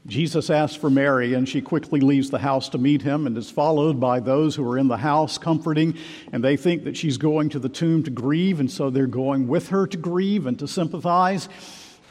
Jesus 0.05 0.49
asks 0.49 0.75
for 0.75 0.89
Mary, 0.89 1.33
and 1.33 1.49
she 1.49 1.61
quickly 1.61 1.99
leaves 1.99 2.29
the 2.29 2.39
house 2.39 2.69
to 2.69 2.77
meet 2.77 3.01
him 3.01 3.25
and 3.25 3.37
is 3.37 3.51
followed 3.51 3.99
by 3.99 4.19
those 4.19 4.55
who 4.55 4.69
are 4.69 4.77
in 4.77 4.87
the 4.87 4.97
house 4.97 5.37
comforting, 5.37 5.97
and 6.31 6.43
they 6.43 6.57
think 6.57 6.83
that 6.83 6.97
she's 6.97 7.17
going 7.17 7.49
to 7.49 7.59
the 7.59 7.69
tomb 7.69 8.03
to 8.03 8.11
grieve, 8.11 8.59
and 8.59 8.69
so 8.69 8.89
they're 8.89 9.07
going 9.07 9.47
with 9.47 9.69
her 9.69 9.87
to 9.87 9.97
grieve 9.97 10.45
and 10.45 10.57
to 10.59 10.67
sympathize. 10.67 11.49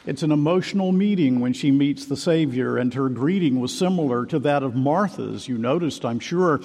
It's 0.03 0.23
an 0.23 0.31
emotional 0.31 0.91
meeting 0.91 1.39
when 1.41 1.53
she 1.53 1.69
meets 1.69 2.05
the 2.05 2.17
Savior, 2.17 2.75
and 2.75 2.91
her 2.95 3.07
greeting 3.07 3.59
was 3.59 3.77
similar 3.77 4.25
to 4.25 4.39
that 4.39 4.63
of 4.63 4.75
Martha's. 4.75 5.47
You 5.47 5.59
noticed, 5.59 6.03
I'm 6.03 6.19
sure, 6.19 6.59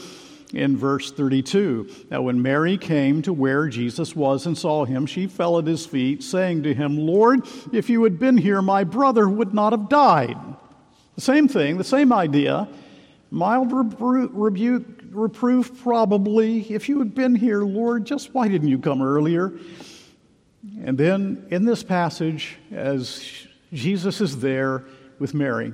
in 0.55 0.75
verse 0.75 1.13
32. 1.13 2.07
Now, 2.11 2.23
when 2.23 2.41
Mary 2.41 2.79
came 2.79 3.21
to 3.23 3.35
where 3.35 3.69
Jesus 3.69 4.17
was 4.17 4.47
and 4.47 4.57
saw 4.57 4.87
him, 4.87 5.05
she 5.05 5.27
fell 5.27 5.59
at 5.59 5.67
his 5.67 5.85
feet, 5.85 6.23
saying 6.23 6.63
to 6.63 6.73
him, 6.73 6.97
Lord, 6.97 7.47
if 7.75 7.91
you 7.91 8.05
had 8.05 8.19
been 8.19 8.39
here, 8.39 8.63
my 8.63 8.85
brother 8.85 9.29
would 9.29 9.53
not 9.53 9.75
have 9.75 9.91
died. 9.91 10.39
The 11.17 11.21
same 11.21 11.47
thing, 11.47 11.77
the 11.77 11.85
same 11.85 12.15
idea. 12.15 12.69
Mild 13.31 13.71
rebu- 13.71 14.31
rebuke, 14.33 15.03
reproof, 15.11 15.83
probably. 15.83 16.61
If 16.73 16.89
you 16.89 17.01
had 17.01 17.15
been 17.15 17.35
here, 17.35 17.65
Lord, 17.65 18.07
just 18.07 18.33
why 18.33 18.49
didn't 18.49 18.69
you 18.69 18.79
come 18.79 19.03
earlier? 19.03 19.53
And 20.83 20.99
then 20.99 21.47
in 21.51 21.65
this 21.65 21.83
passage, 21.83 22.57
as 22.71 23.25
Jesus 23.73 24.21
is 24.21 24.41
there 24.41 24.85
with 25.19 25.35
Mary, 25.35 25.73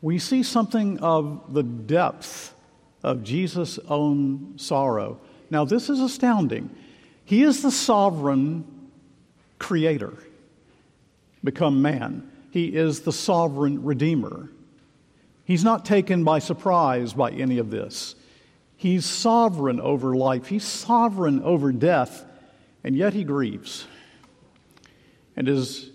we 0.00 0.18
see 0.18 0.42
something 0.42 0.98
of 1.00 1.52
the 1.52 1.62
depth 1.62 2.54
of 3.02 3.24
Jesus' 3.24 3.78
own 3.88 4.54
sorrow. 4.56 5.20
Now, 5.50 5.64
this 5.64 5.90
is 5.90 6.00
astounding. 6.00 6.70
He 7.24 7.42
is 7.42 7.62
the 7.62 7.70
sovereign 7.70 8.64
creator, 9.58 10.14
become 11.42 11.82
man. 11.82 12.30
He 12.50 12.66
is 12.66 13.00
the 13.00 13.12
sovereign 13.12 13.84
redeemer. 13.84 14.50
He's 15.44 15.64
not 15.64 15.84
taken 15.84 16.24
by 16.24 16.38
surprise 16.38 17.12
by 17.12 17.30
any 17.30 17.58
of 17.58 17.70
this. 17.70 18.14
He's 18.76 19.04
sovereign 19.04 19.80
over 19.80 20.14
life, 20.16 20.46
he's 20.46 20.64
sovereign 20.64 21.42
over 21.42 21.72
death, 21.72 22.24
and 22.84 22.96
yet 22.96 23.12
he 23.12 23.24
grieves. 23.24 23.86
And 25.36 25.46
his, 25.46 25.90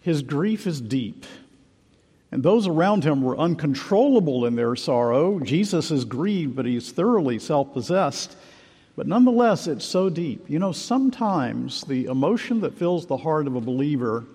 his 0.00 0.22
grief 0.22 0.66
is 0.66 0.80
deep. 0.80 1.24
And 2.32 2.42
those 2.42 2.66
around 2.66 3.02
him 3.02 3.22
were 3.22 3.36
uncontrollable 3.36 4.46
in 4.46 4.54
their 4.54 4.76
sorrow. 4.76 5.40
Jesus 5.40 5.90
is 5.90 6.04
grieved, 6.04 6.54
but 6.54 6.66
he's 6.66 6.92
thoroughly 6.92 7.38
self 7.38 7.72
possessed. 7.72 8.36
But 8.96 9.06
nonetheless, 9.06 9.66
it's 9.66 9.84
so 9.84 10.10
deep. 10.10 10.48
You 10.48 10.58
know, 10.58 10.72
sometimes 10.72 11.82
the 11.84 12.04
emotion 12.04 12.60
that 12.60 12.76
fills 12.76 13.06
the 13.06 13.16
heart 13.16 13.46
of 13.46 13.56
a 13.56 13.60
believer 13.60 14.26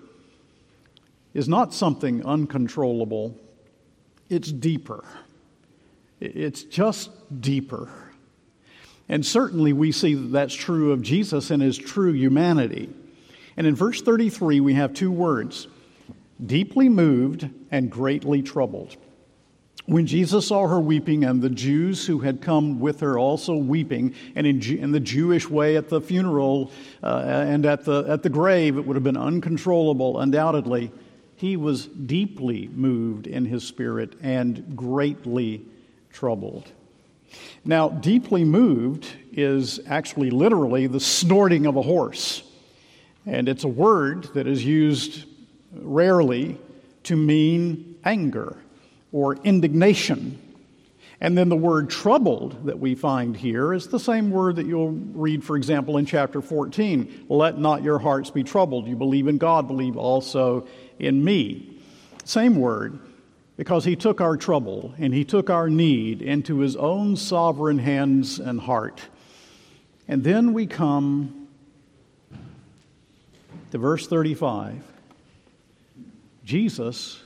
is 1.34 1.48
not 1.48 1.72
something 1.72 2.24
uncontrollable, 2.24 3.38
it's 4.28 4.50
deeper. 4.50 5.04
It's 6.18 6.62
just 6.62 7.10
deeper. 7.40 7.90
And 9.08 9.24
certainly 9.24 9.72
we 9.72 9.92
see 9.92 10.14
that 10.14 10.32
that's 10.32 10.54
true 10.54 10.92
of 10.92 11.02
Jesus 11.02 11.50
and 11.50 11.62
his 11.62 11.78
true 11.78 12.12
humanity. 12.12 12.90
And 13.56 13.66
in 13.66 13.74
verse 13.74 14.02
33, 14.02 14.60
we 14.60 14.74
have 14.74 14.92
two 14.92 15.12
words 15.12 15.68
deeply 16.44 16.88
moved 16.88 17.48
and 17.70 17.90
greatly 17.90 18.42
troubled. 18.42 18.96
When 19.86 20.06
Jesus 20.06 20.48
saw 20.48 20.66
her 20.66 20.80
weeping, 20.80 21.24
and 21.24 21.40
the 21.40 21.48
Jews 21.48 22.06
who 22.06 22.18
had 22.18 22.42
come 22.42 22.80
with 22.80 23.00
her 23.00 23.18
also 23.18 23.54
weeping, 23.54 24.14
and 24.34 24.44
in, 24.44 24.60
in 24.60 24.90
the 24.90 25.00
Jewish 25.00 25.48
way 25.48 25.76
at 25.76 25.88
the 25.88 26.00
funeral 26.00 26.72
uh, 27.04 27.22
and 27.24 27.64
at 27.64 27.84
the, 27.84 28.04
at 28.08 28.24
the 28.24 28.28
grave, 28.28 28.76
it 28.76 28.84
would 28.84 28.96
have 28.96 29.04
been 29.04 29.16
uncontrollable, 29.16 30.18
undoubtedly, 30.18 30.90
he 31.36 31.56
was 31.56 31.86
deeply 31.86 32.68
moved 32.68 33.28
in 33.28 33.44
his 33.44 33.62
spirit 33.62 34.14
and 34.22 34.76
greatly 34.76 35.64
troubled. 36.10 36.72
Now, 37.64 37.88
deeply 37.88 38.44
moved 38.44 39.06
is 39.32 39.80
actually 39.86 40.30
literally 40.30 40.86
the 40.86 41.00
snorting 41.00 41.66
of 41.66 41.76
a 41.76 41.82
horse. 41.82 42.42
And 43.26 43.48
it's 43.48 43.64
a 43.64 43.68
word 43.68 44.24
that 44.34 44.46
is 44.46 44.64
used 44.64 45.24
rarely 45.72 46.58
to 47.04 47.16
mean 47.16 47.96
anger 48.04 48.56
or 49.12 49.36
indignation. 49.36 50.40
And 51.20 51.36
then 51.36 51.48
the 51.48 51.56
word 51.56 51.88
troubled 51.88 52.66
that 52.66 52.78
we 52.78 52.94
find 52.94 53.36
here 53.36 53.72
is 53.72 53.88
the 53.88 53.98
same 53.98 54.30
word 54.30 54.56
that 54.56 54.66
you'll 54.66 54.90
read, 54.90 55.42
for 55.42 55.56
example, 55.56 55.96
in 55.96 56.04
chapter 56.04 56.42
14. 56.42 57.26
Let 57.28 57.58
not 57.58 57.82
your 57.82 57.98
hearts 57.98 58.30
be 58.30 58.44
troubled. 58.44 58.86
You 58.86 58.96
believe 58.96 59.26
in 59.26 59.38
God, 59.38 59.66
believe 59.66 59.96
also 59.96 60.68
in 60.98 61.24
me. 61.24 61.80
Same 62.24 62.56
word, 62.56 62.98
because 63.56 63.84
he 63.84 63.96
took 63.96 64.20
our 64.20 64.36
trouble 64.36 64.94
and 64.98 65.14
he 65.14 65.24
took 65.24 65.48
our 65.48 65.68
need 65.70 66.20
into 66.20 66.58
his 66.58 66.76
own 66.76 67.16
sovereign 67.16 67.78
hands 67.78 68.38
and 68.38 68.60
heart. 68.60 69.00
And 70.08 70.22
then 70.22 70.52
we 70.52 70.66
come 70.66 71.48
to 73.70 73.78
verse 73.78 74.06
35. 74.06 74.82
Jesus 76.44 77.20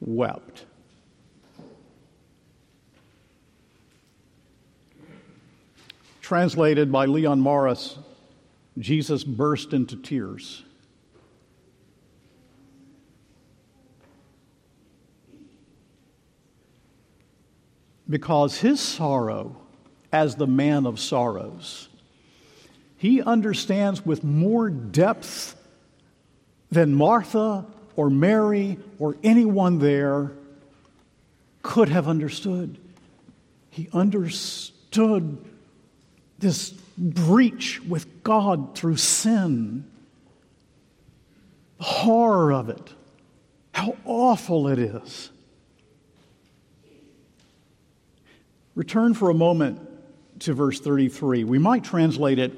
wept. 0.00 0.64
Translated 6.22 6.92
by 6.92 7.06
Leon 7.06 7.40
Morris, 7.40 7.98
Jesus 8.78 9.24
burst 9.24 9.72
into 9.72 9.96
tears. 9.96 10.62
Because 18.08 18.58
his 18.58 18.80
sorrow, 18.80 19.56
as 20.12 20.36
the 20.36 20.46
man 20.46 20.86
of 20.86 20.98
sorrows, 20.98 21.88
he 22.96 23.22
understands 23.22 24.04
with 24.04 24.24
more 24.24 24.70
depth 24.70 25.54
than 26.70 26.94
Martha 26.94 27.66
or 27.96 28.10
Mary 28.10 28.78
or 28.98 29.16
anyone 29.22 29.78
there 29.78 30.32
could 31.62 31.88
have 31.88 32.08
understood. 32.08 32.78
He 33.70 33.88
understood 33.92 35.38
this 36.38 36.70
breach 36.96 37.80
with 37.82 38.22
God 38.22 38.74
through 38.76 38.96
sin, 38.96 39.84
the 41.78 41.84
horror 41.84 42.52
of 42.52 42.68
it, 42.68 42.92
how 43.72 43.96
awful 44.04 44.68
it 44.68 44.78
is. 44.78 45.30
Return 48.78 49.12
for 49.12 49.28
a 49.28 49.34
moment 49.34 49.80
to 50.38 50.54
verse 50.54 50.78
33. 50.78 51.42
We 51.42 51.58
might 51.58 51.82
translate 51.82 52.38
it 52.38 52.52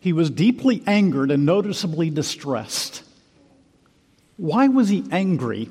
He 0.00 0.12
was 0.12 0.28
deeply 0.28 0.82
angered 0.86 1.30
and 1.30 1.46
noticeably 1.46 2.10
distressed. 2.10 3.02
Why 4.36 4.68
was 4.68 4.90
he 4.90 5.02
angry? 5.10 5.70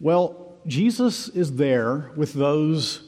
Well, 0.00 0.56
Jesus 0.66 1.28
is 1.28 1.56
there 1.56 2.10
with 2.16 2.32
those 2.32 3.02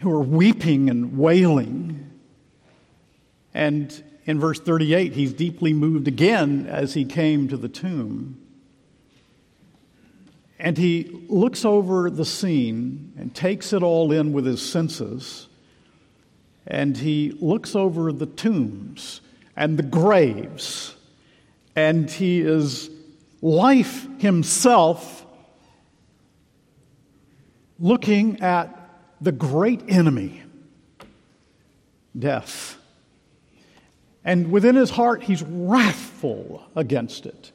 who 0.00 0.10
are 0.10 0.20
weeping 0.20 0.90
and 0.90 1.16
wailing. 1.16 2.10
And 3.54 4.04
in 4.26 4.38
verse 4.38 4.60
38, 4.60 5.14
he's 5.14 5.32
deeply 5.32 5.72
moved 5.72 6.08
again 6.08 6.66
as 6.66 6.92
he 6.92 7.06
came 7.06 7.48
to 7.48 7.56
the 7.56 7.70
tomb. 7.70 8.37
And 10.58 10.76
he 10.76 11.24
looks 11.28 11.64
over 11.64 12.10
the 12.10 12.24
scene 12.24 13.12
and 13.16 13.34
takes 13.34 13.72
it 13.72 13.82
all 13.82 14.10
in 14.12 14.32
with 14.32 14.44
his 14.44 14.60
senses. 14.60 15.46
And 16.66 16.96
he 16.96 17.30
looks 17.40 17.76
over 17.76 18.12
the 18.12 18.26
tombs 18.26 19.20
and 19.56 19.78
the 19.78 19.82
graves 19.82 20.94
and 21.78 22.10
he 22.10 22.40
is 22.40 22.90
life 23.40 24.08
himself 24.20 25.24
looking 27.78 28.40
at 28.40 28.90
the 29.20 29.30
great 29.30 29.82
enemy, 29.88 30.42
death. 32.18 32.76
And 34.24 34.50
within 34.50 34.74
his 34.74 34.90
heart, 34.90 35.22
he's 35.22 35.44
wrathful 35.44 36.64
against 36.74 37.26
it. 37.26 37.52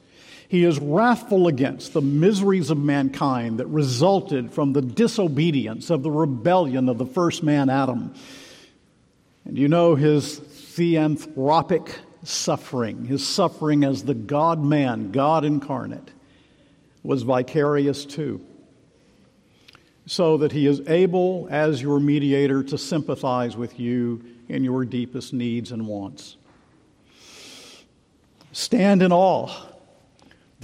He 0.54 0.62
is 0.62 0.78
wrathful 0.78 1.48
against 1.48 1.94
the 1.94 2.00
miseries 2.00 2.70
of 2.70 2.78
mankind 2.78 3.58
that 3.58 3.66
resulted 3.66 4.52
from 4.52 4.72
the 4.72 4.82
disobedience 4.82 5.90
of 5.90 6.04
the 6.04 6.12
rebellion 6.12 6.88
of 6.88 6.96
the 6.96 7.06
first 7.06 7.42
man, 7.42 7.68
Adam. 7.68 8.14
And 9.44 9.58
you 9.58 9.66
know 9.66 9.96
his 9.96 10.38
theanthropic 10.38 11.96
suffering, 12.22 13.04
his 13.04 13.26
suffering 13.26 13.82
as 13.82 14.04
the 14.04 14.14
God 14.14 14.62
man, 14.62 15.10
God 15.10 15.44
incarnate, 15.44 16.12
was 17.02 17.24
vicarious 17.24 18.04
too. 18.04 18.40
so 20.06 20.36
that 20.36 20.52
he 20.52 20.66
is 20.66 20.80
able, 20.86 21.48
as 21.50 21.80
your 21.80 21.98
mediator, 21.98 22.62
to 22.62 22.78
sympathize 22.78 23.56
with 23.56 23.80
you 23.80 24.22
in 24.48 24.62
your 24.62 24.84
deepest 24.84 25.32
needs 25.32 25.72
and 25.72 25.86
wants. 25.86 26.36
Stand 28.52 29.02
in 29.02 29.12
awe. 29.12 29.50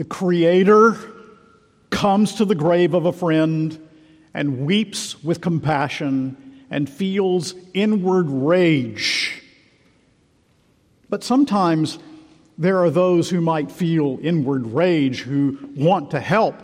The 0.00 0.06
Creator 0.06 0.96
comes 1.90 2.36
to 2.36 2.46
the 2.46 2.54
grave 2.54 2.94
of 2.94 3.04
a 3.04 3.12
friend 3.12 3.78
and 4.32 4.60
weeps 4.64 5.22
with 5.22 5.42
compassion 5.42 6.64
and 6.70 6.88
feels 6.88 7.54
inward 7.74 8.30
rage. 8.30 9.42
But 11.10 11.22
sometimes 11.22 11.98
there 12.56 12.78
are 12.78 12.88
those 12.88 13.28
who 13.28 13.42
might 13.42 13.70
feel 13.70 14.18
inward 14.22 14.68
rage 14.68 15.20
who 15.20 15.58
want 15.76 16.12
to 16.12 16.20
help, 16.20 16.54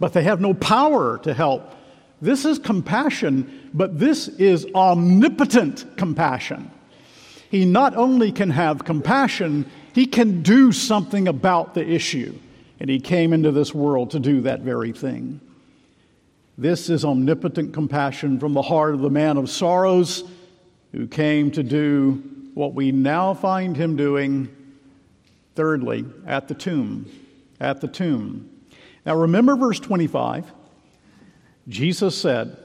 but 0.00 0.14
they 0.14 0.22
have 0.22 0.40
no 0.40 0.54
power 0.54 1.18
to 1.18 1.34
help. 1.34 1.74
This 2.22 2.46
is 2.46 2.58
compassion, 2.58 3.68
but 3.74 3.98
this 3.98 4.28
is 4.28 4.66
omnipotent 4.74 5.98
compassion. 5.98 6.70
He 7.50 7.66
not 7.66 7.94
only 7.94 8.32
can 8.32 8.48
have 8.48 8.86
compassion, 8.86 9.70
he 9.92 10.06
can 10.06 10.40
do 10.40 10.72
something 10.72 11.28
about 11.28 11.74
the 11.74 11.86
issue. 11.86 12.38
And 12.78 12.90
he 12.90 13.00
came 13.00 13.32
into 13.32 13.52
this 13.52 13.74
world 13.74 14.10
to 14.10 14.20
do 14.20 14.42
that 14.42 14.60
very 14.60 14.92
thing. 14.92 15.40
This 16.58 16.88
is 16.88 17.04
omnipotent 17.04 17.72
compassion 17.74 18.38
from 18.38 18.54
the 18.54 18.62
heart 18.62 18.94
of 18.94 19.00
the 19.00 19.10
man 19.10 19.36
of 19.36 19.50
sorrows 19.50 20.24
who 20.92 21.06
came 21.06 21.50
to 21.52 21.62
do 21.62 22.22
what 22.54 22.72
we 22.72 22.92
now 22.92 23.34
find 23.34 23.76
him 23.76 23.96
doing, 23.96 24.48
thirdly, 25.54 26.06
at 26.26 26.48
the 26.48 26.54
tomb. 26.54 27.10
At 27.60 27.80
the 27.80 27.88
tomb. 27.88 28.50
Now 29.04 29.16
remember 29.16 29.56
verse 29.56 29.78
25. 29.78 30.50
Jesus 31.68 32.18
said, 32.18 32.56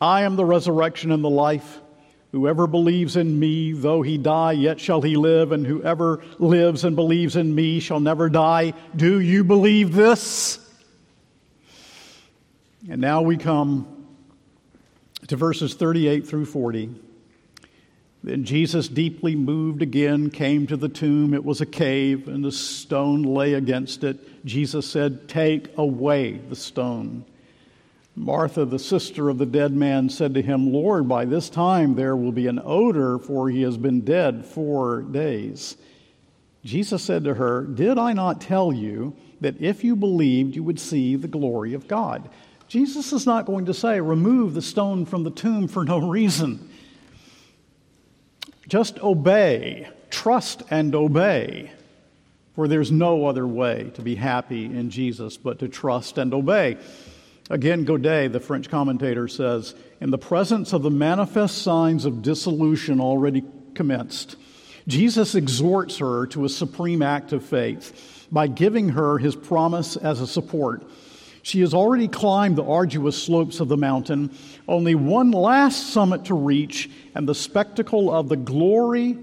I 0.00 0.22
am 0.22 0.36
the 0.36 0.44
resurrection 0.44 1.12
and 1.12 1.22
the 1.22 1.30
life. 1.30 1.80
Whoever 2.32 2.66
believes 2.66 3.16
in 3.16 3.38
me, 3.38 3.72
though 3.72 4.02
he 4.02 4.18
die, 4.18 4.52
yet 4.52 4.78
shall 4.80 5.00
he 5.00 5.16
live, 5.16 5.50
and 5.50 5.66
whoever 5.66 6.22
lives 6.38 6.84
and 6.84 6.94
believes 6.94 7.36
in 7.36 7.54
me 7.54 7.80
shall 7.80 8.00
never 8.00 8.28
die. 8.28 8.74
Do 8.94 9.18
you 9.18 9.44
believe 9.44 9.94
this? 9.94 10.58
And 12.90 13.00
now 13.00 13.22
we 13.22 13.38
come 13.38 14.06
to 15.28 15.36
verses 15.36 15.74
38 15.74 16.26
through 16.26 16.44
40. 16.44 16.94
Then 18.22 18.44
Jesus, 18.44 18.88
deeply 18.88 19.34
moved 19.34 19.80
again, 19.80 20.28
came 20.28 20.66
to 20.66 20.76
the 20.76 20.88
tomb. 20.88 21.32
It 21.32 21.44
was 21.44 21.60
a 21.60 21.66
cave, 21.66 22.28
and 22.28 22.44
a 22.44 22.52
stone 22.52 23.22
lay 23.22 23.54
against 23.54 24.04
it. 24.04 24.44
Jesus 24.44 24.86
said, 24.86 25.28
Take 25.28 25.76
away 25.78 26.32
the 26.32 26.56
stone. 26.56 27.24
Martha, 28.18 28.64
the 28.64 28.78
sister 28.78 29.28
of 29.28 29.38
the 29.38 29.46
dead 29.46 29.72
man, 29.72 30.08
said 30.08 30.34
to 30.34 30.42
him, 30.42 30.72
Lord, 30.72 31.08
by 31.08 31.24
this 31.24 31.48
time 31.48 31.94
there 31.94 32.16
will 32.16 32.32
be 32.32 32.46
an 32.46 32.60
odor, 32.64 33.18
for 33.18 33.48
he 33.48 33.62
has 33.62 33.76
been 33.76 34.02
dead 34.02 34.44
four 34.44 35.02
days. 35.02 35.76
Jesus 36.64 37.02
said 37.02 37.24
to 37.24 37.34
her, 37.34 37.62
Did 37.62 37.98
I 37.98 38.12
not 38.12 38.40
tell 38.40 38.72
you 38.72 39.16
that 39.40 39.60
if 39.60 39.84
you 39.84 39.96
believed, 39.96 40.56
you 40.56 40.62
would 40.64 40.80
see 40.80 41.16
the 41.16 41.28
glory 41.28 41.74
of 41.74 41.88
God? 41.88 42.28
Jesus 42.68 43.12
is 43.14 43.24
not 43.24 43.46
going 43.46 43.66
to 43.66 43.74
say, 43.74 44.00
remove 44.00 44.52
the 44.52 44.62
stone 44.62 45.06
from 45.06 45.24
the 45.24 45.30
tomb 45.30 45.68
for 45.68 45.84
no 45.84 45.98
reason. 46.06 46.68
Just 48.68 48.98
obey, 48.98 49.88
trust 50.10 50.62
and 50.70 50.94
obey, 50.94 51.72
for 52.54 52.68
there's 52.68 52.92
no 52.92 53.24
other 53.24 53.46
way 53.46 53.90
to 53.94 54.02
be 54.02 54.16
happy 54.16 54.66
in 54.66 54.90
Jesus 54.90 55.38
but 55.38 55.60
to 55.60 55.68
trust 55.68 56.18
and 56.18 56.34
obey. 56.34 56.76
Again, 57.50 57.84
Godet, 57.84 58.32
the 58.32 58.40
French 58.40 58.68
commentator, 58.68 59.26
says, 59.26 59.74
in 60.00 60.10
the 60.10 60.18
presence 60.18 60.72
of 60.72 60.82
the 60.82 60.90
manifest 60.90 61.62
signs 61.62 62.04
of 62.04 62.20
dissolution 62.20 63.00
already 63.00 63.42
commenced, 63.74 64.36
Jesus 64.86 65.34
exhorts 65.34 65.98
her 65.98 66.26
to 66.28 66.44
a 66.44 66.48
supreme 66.48 67.02
act 67.02 67.32
of 67.32 67.44
faith 67.44 68.26
by 68.30 68.46
giving 68.46 68.90
her 68.90 69.18
his 69.18 69.34
promise 69.34 69.96
as 69.96 70.20
a 70.20 70.26
support. 70.26 70.82
She 71.42 71.60
has 71.60 71.72
already 71.72 72.08
climbed 72.08 72.56
the 72.56 72.64
arduous 72.64 73.22
slopes 73.22 73.60
of 73.60 73.68
the 73.68 73.76
mountain, 73.76 74.36
only 74.66 74.94
one 74.94 75.30
last 75.30 75.92
summit 75.92 76.26
to 76.26 76.34
reach, 76.34 76.90
and 77.14 77.26
the 77.26 77.34
spectacle 77.34 78.14
of 78.14 78.28
the 78.28 78.36
glory 78.36 79.18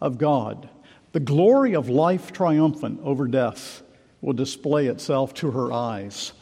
of 0.00 0.18
God, 0.18 0.68
the 1.10 1.20
glory 1.20 1.74
of 1.74 1.88
life 1.88 2.32
triumphant 2.32 3.00
over 3.02 3.26
death, 3.26 3.82
will 4.20 4.34
display 4.34 4.86
itself 4.86 5.34
to 5.34 5.50
her 5.50 5.72
eyes. 5.72 6.32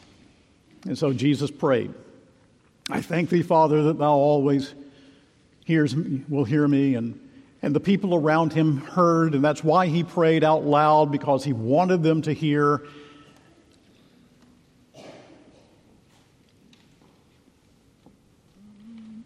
And 0.85 0.97
so 0.97 1.13
Jesus 1.13 1.51
prayed, 1.51 1.93
I 2.89 3.01
thank 3.01 3.29
thee, 3.29 3.41
Father, 3.41 3.83
that 3.83 3.97
thou 3.97 4.13
always 4.13 4.73
hears 5.65 5.95
me, 5.95 6.23
will 6.29 6.45
hear 6.45 6.67
me. 6.67 6.95
And, 6.95 7.19
and 7.61 7.75
the 7.75 7.79
people 7.79 8.15
around 8.15 8.53
him 8.53 8.77
heard, 8.77 9.35
and 9.35 9.43
that's 9.43 9.63
why 9.63 9.87
he 9.87 10.03
prayed 10.03 10.43
out 10.43 10.63
loud, 10.63 11.11
because 11.11 11.43
he 11.43 11.51
wanted 11.51 12.03
them 12.03 12.21
to 12.21 12.31
hear. 12.31 12.83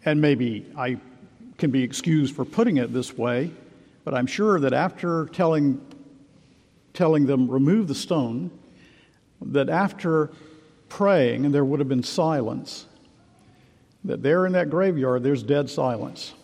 And 0.04 0.20
maybe 0.20 0.66
I 0.76 0.98
can 1.58 1.70
be 1.70 1.84
excused 1.84 2.34
for 2.34 2.44
putting 2.44 2.78
it 2.78 2.92
this 2.92 3.16
way, 3.16 3.52
but 4.02 4.14
I'm 4.14 4.26
sure 4.26 4.58
that 4.58 4.72
after 4.72 5.26
telling, 5.26 5.80
telling 6.92 7.26
them, 7.26 7.48
remove 7.48 7.86
the 7.86 7.94
stone, 7.94 8.50
that 9.40 9.68
after 9.68 10.32
praying 10.92 11.46
and 11.46 11.54
there 11.54 11.64
would 11.64 11.80
have 11.80 11.88
been 11.88 12.02
silence, 12.02 12.84
that 14.04 14.22
there 14.22 14.44
in 14.44 14.52
that 14.52 14.68
graveyard 14.68 15.22
there's 15.22 15.42
dead 15.42 15.70
silence. 15.70 16.34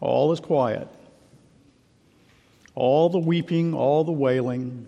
All 0.00 0.32
is 0.32 0.38
quiet. 0.38 0.88
All 2.76 3.08
the 3.10 3.18
weeping, 3.18 3.74
all 3.74 4.04
the 4.04 4.12
wailing, 4.12 4.86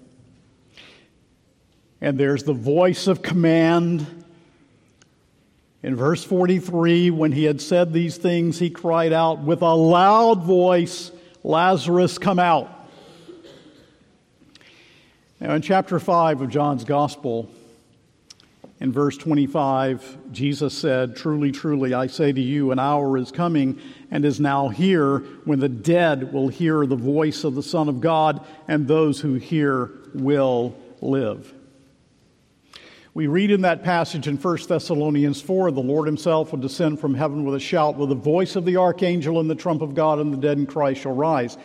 and 2.00 2.16
there's 2.16 2.44
the 2.44 2.52
voice 2.52 3.08
of 3.08 3.22
command. 3.22 4.24
In 5.82 5.96
verse 5.96 6.22
43, 6.24 7.10
when 7.10 7.32
he 7.32 7.44
had 7.44 7.60
said 7.60 7.92
these 7.92 8.16
things, 8.16 8.58
he 8.58 8.70
cried 8.70 9.12
out 9.12 9.40
with 9.40 9.62
a 9.62 9.74
loud 9.74 10.42
voice, 10.44 11.10
Lazarus, 11.42 12.18
come 12.18 12.38
out. 12.38 12.73
Now, 15.44 15.52
in 15.52 15.60
chapter 15.60 16.00
5 16.00 16.40
of 16.40 16.48
John's 16.48 16.84
Gospel, 16.84 17.50
in 18.80 18.92
verse 18.92 19.18
25, 19.18 20.32
Jesus 20.32 20.72
said, 20.72 21.16
Truly, 21.16 21.52
truly, 21.52 21.92
I 21.92 22.06
say 22.06 22.32
to 22.32 22.40
you, 22.40 22.70
an 22.70 22.78
hour 22.78 23.18
is 23.18 23.30
coming 23.30 23.78
and 24.10 24.24
is 24.24 24.40
now 24.40 24.70
here 24.70 25.18
when 25.44 25.60
the 25.60 25.68
dead 25.68 26.32
will 26.32 26.48
hear 26.48 26.86
the 26.86 26.96
voice 26.96 27.44
of 27.44 27.56
the 27.56 27.62
Son 27.62 27.90
of 27.90 28.00
God, 28.00 28.42
and 28.68 28.88
those 28.88 29.20
who 29.20 29.34
hear 29.34 29.90
will 30.14 30.74
live. 31.02 31.52
We 33.12 33.26
read 33.26 33.50
in 33.50 33.60
that 33.60 33.84
passage 33.84 34.26
in 34.26 34.38
1 34.38 34.58
Thessalonians 34.66 35.42
4 35.42 35.72
the 35.72 35.82
Lord 35.82 36.06
himself 36.06 36.52
will 36.52 36.60
descend 36.60 37.00
from 37.00 37.12
heaven 37.12 37.44
with 37.44 37.54
a 37.54 37.60
shout, 37.60 37.98
with 37.98 38.08
the 38.08 38.14
voice 38.14 38.56
of 38.56 38.64
the 38.64 38.78
archangel 38.78 39.40
and 39.40 39.50
the 39.50 39.54
trump 39.54 39.82
of 39.82 39.94
God, 39.94 40.20
and 40.20 40.32
the 40.32 40.38
dead 40.38 40.56
in 40.56 40.64
Christ 40.64 41.02
shall 41.02 41.14
rise. 41.14 41.58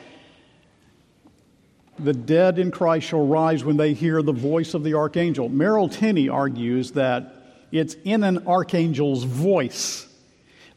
The 1.99 2.13
dead 2.13 2.59
in 2.59 2.71
Christ 2.71 3.07
shall 3.07 3.25
rise 3.25 3.63
when 3.63 3.77
they 3.77 3.93
hear 3.93 4.21
the 4.21 4.31
voice 4.31 4.73
of 4.73 4.83
the 4.83 4.93
archangel. 4.93 5.49
Merrill 5.49 5.89
Tenney 5.89 6.29
argues 6.29 6.91
that 6.91 7.33
it's 7.71 7.95
in 8.05 8.23
an 8.23 8.47
archangel's 8.47 9.23
voice. 9.23 10.07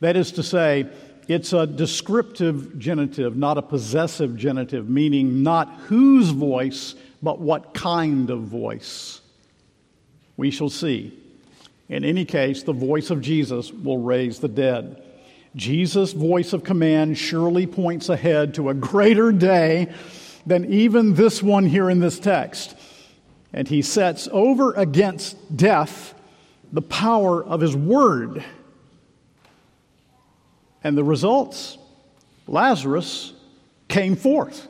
That 0.00 0.16
is 0.16 0.32
to 0.32 0.42
say, 0.42 0.88
it's 1.28 1.52
a 1.52 1.66
descriptive 1.66 2.78
genitive, 2.78 3.36
not 3.36 3.56
a 3.56 3.62
possessive 3.62 4.36
genitive, 4.36 4.90
meaning 4.90 5.44
not 5.44 5.72
whose 5.86 6.30
voice, 6.30 6.96
but 7.22 7.38
what 7.38 7.72
kind 7.72 8.28
of 8.28 8.40
voice. 8.42 9.20
We 10.36 10.50
shall 10.50 10.70
see. 10.70 11.16
In 11.88 12.04
any 12.04 12.24
case, 12.24 12.64
the 12.64 12.72
voice 12.72 13.10
of 13.10 13.20
Jesus 13.20 13.72
will 13.72 13.98
raise 13.98 14.40
the 14.40 14.48
dead. 14.48 15.02
Jesus' 15.54 16.12
voice 16.12 16.52
of 16.52 16.64
command 16.64 17.16
surely 17.16 17.66
points 17.66 18.08
ahead 18.08 18.54
to 18.54 18.70
a 18.70 18.74
greater 18.74 19.30
day 19.30 19.92
than 20.46 20.72
even 20.72 21.14
this 21.14 21.42
one 21.42 21.66
here 21.66 21.90
in 21.90 22.00
this 22.00 22.18
text. 22.18 22.74
And 23.52 23.68
he 23.68 23.82
sets 23.82 24.28
over 24.32 24.72
against 24.74 25.56
death 25.56 26.14
the 26.72 26.82
power 26.82 27.44
of 27.44 27.60
his 27.60 27.76
word. 27.76 28.42
And 30.82 30.96
the 30.96 31.04
results 31.04 31.78
Lazarus 32.46 33.34
came 33.88 34.16
forth. 34.16 34.68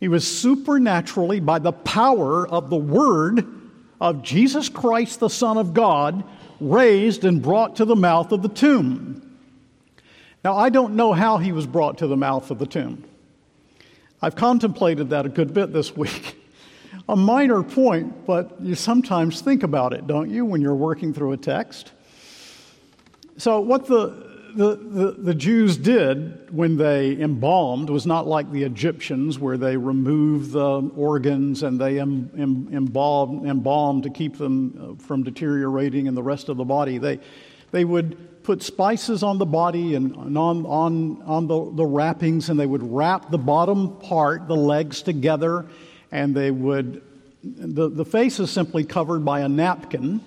He 0.00 0.08
was 0.08 0.26
supernaturally, 0.26 1.40
by 1.40 1.58
the 1.58 1.72
power 1.72 2.46
of 2.46 2.70
the 2.70 2.76
word, 2.76 3.46
of 4.00 4.22
Jesus 4.22 4.68
Christ, 4.68 5.18
the 5.18 5.30
Son 5.30 5.56
of 5.56 5.74
God, 5.74 6.22
raised 6.60 7.24
and 7.24 7.42
brought 7.42 7.76
to 7.76 7.84
the 7.84 7.96
mouth 7.96 8.30
of 8.30 8.42
the 8.42 8.48
tomb. 8.48 9.38
Now, 10.44 10.56
I 10.56 10.68
don't 10.68 10.94
know 10.94 11.12
how 11.12 11.38
he 11.38 11.50
was 11.50 11.66
brought 11.66 11.98
to 11.98 12.06
the 12.06 12.16
mouth 12.16 12.50
of 12.50 12.58
the 12.58 12.66
tomb. 12.66 13.04
I've 14.20 14.36
contemplated 14.36 15.10
that 15.10 15.26
a 15.26 15.28
good 15.28 15.54
bit 15.54 15.72
this 15.72 15.96
week. 15.96 16.36
a 17.08 17.16
minor 17.16 17.62
point, 17.62 18.26
but 18.26 18.60
you 18.60 18.74
sometimes 18.74 19.40
think 19.40 19.62
about 19.62 19.92
it, 19.92 20.06
don't 20.06 20.30
you, 20.30 20.44
when 20.44 20.60
you're 20.60 20.74
working 20.74 21.14
through 21.14 21.32
a 21.32 21.36
text? 21.36 21.92
So, 23.36 23.60
what 23.60 23.86
the 23.86 24.28
the, 24.54 24.74
the, 24.76 25.10
the, 25.12 25.34
Jews 25.34 25.76
did 25.76 26.52
when 26.52 26.76
they 26.78 27.12
embalmed 27.20 27.90
was 27.90 28.06
not 28.06 28.26
like 28.26 28.50
the 28.50 28.64
Egyptians, 28.64 29.38
where 29.38 29.56
they 29.56 29.76
removed 29.76 30.52
the 30.52 30.90
organs 30.96 31.62
and 31.62 31.80
they 31.80 32.00
em, 32.00 32.30
em, 32.36 32.68
embalmed, 32.72 33.46
embalmed 33.46 34.02
to 34.04 34.10
keep 34.10 34.38
them 34.38 34.96
uh, 34.98 35.02
from 35.02 35.22
deteriorating 35.22 36.06
in 36.06 36.14
the 36.14 36.22
rest 36.22 36.48
of 36.48 36.56
the 36.56 36.64
body. 36.64 36.98
They, 36.98 37.20
they 37.70 37.84
would 37.84 38.27
put 38.48 38.62
spices 38.62 39.22
on 39.22 39.36
the 39.36 39.44
body 39.44 39.94
and, 39.94 40.16
on, 40.38 40.64
on, 40.64 41.20
on 41.26 41.46
the, 41.46 41.70
the 41.72 41.84
wrappings, 41.84 42.48
and 42.48 42.58
they 42.58 42.64
would 42.64 42.82
wrap 42.82 43.30
the 43.30 43.36
bottom 43.36 43.94
part, 43.98 44.48
the 44.48 44.56
legs, 44.56 45.02
together, 45.02 45.66
and 46.12 46.34
they 46.34 46.50
would, 46.50 47.02
the, 47.44 47.90
the 47.90 48.06
face 48.06 48.40
is 48.40 48.50
simply 48.50 48.84
covered 48.84 49.22
by 49.22 49.40
a 49.40 49.48
napkin. 49.50 50.22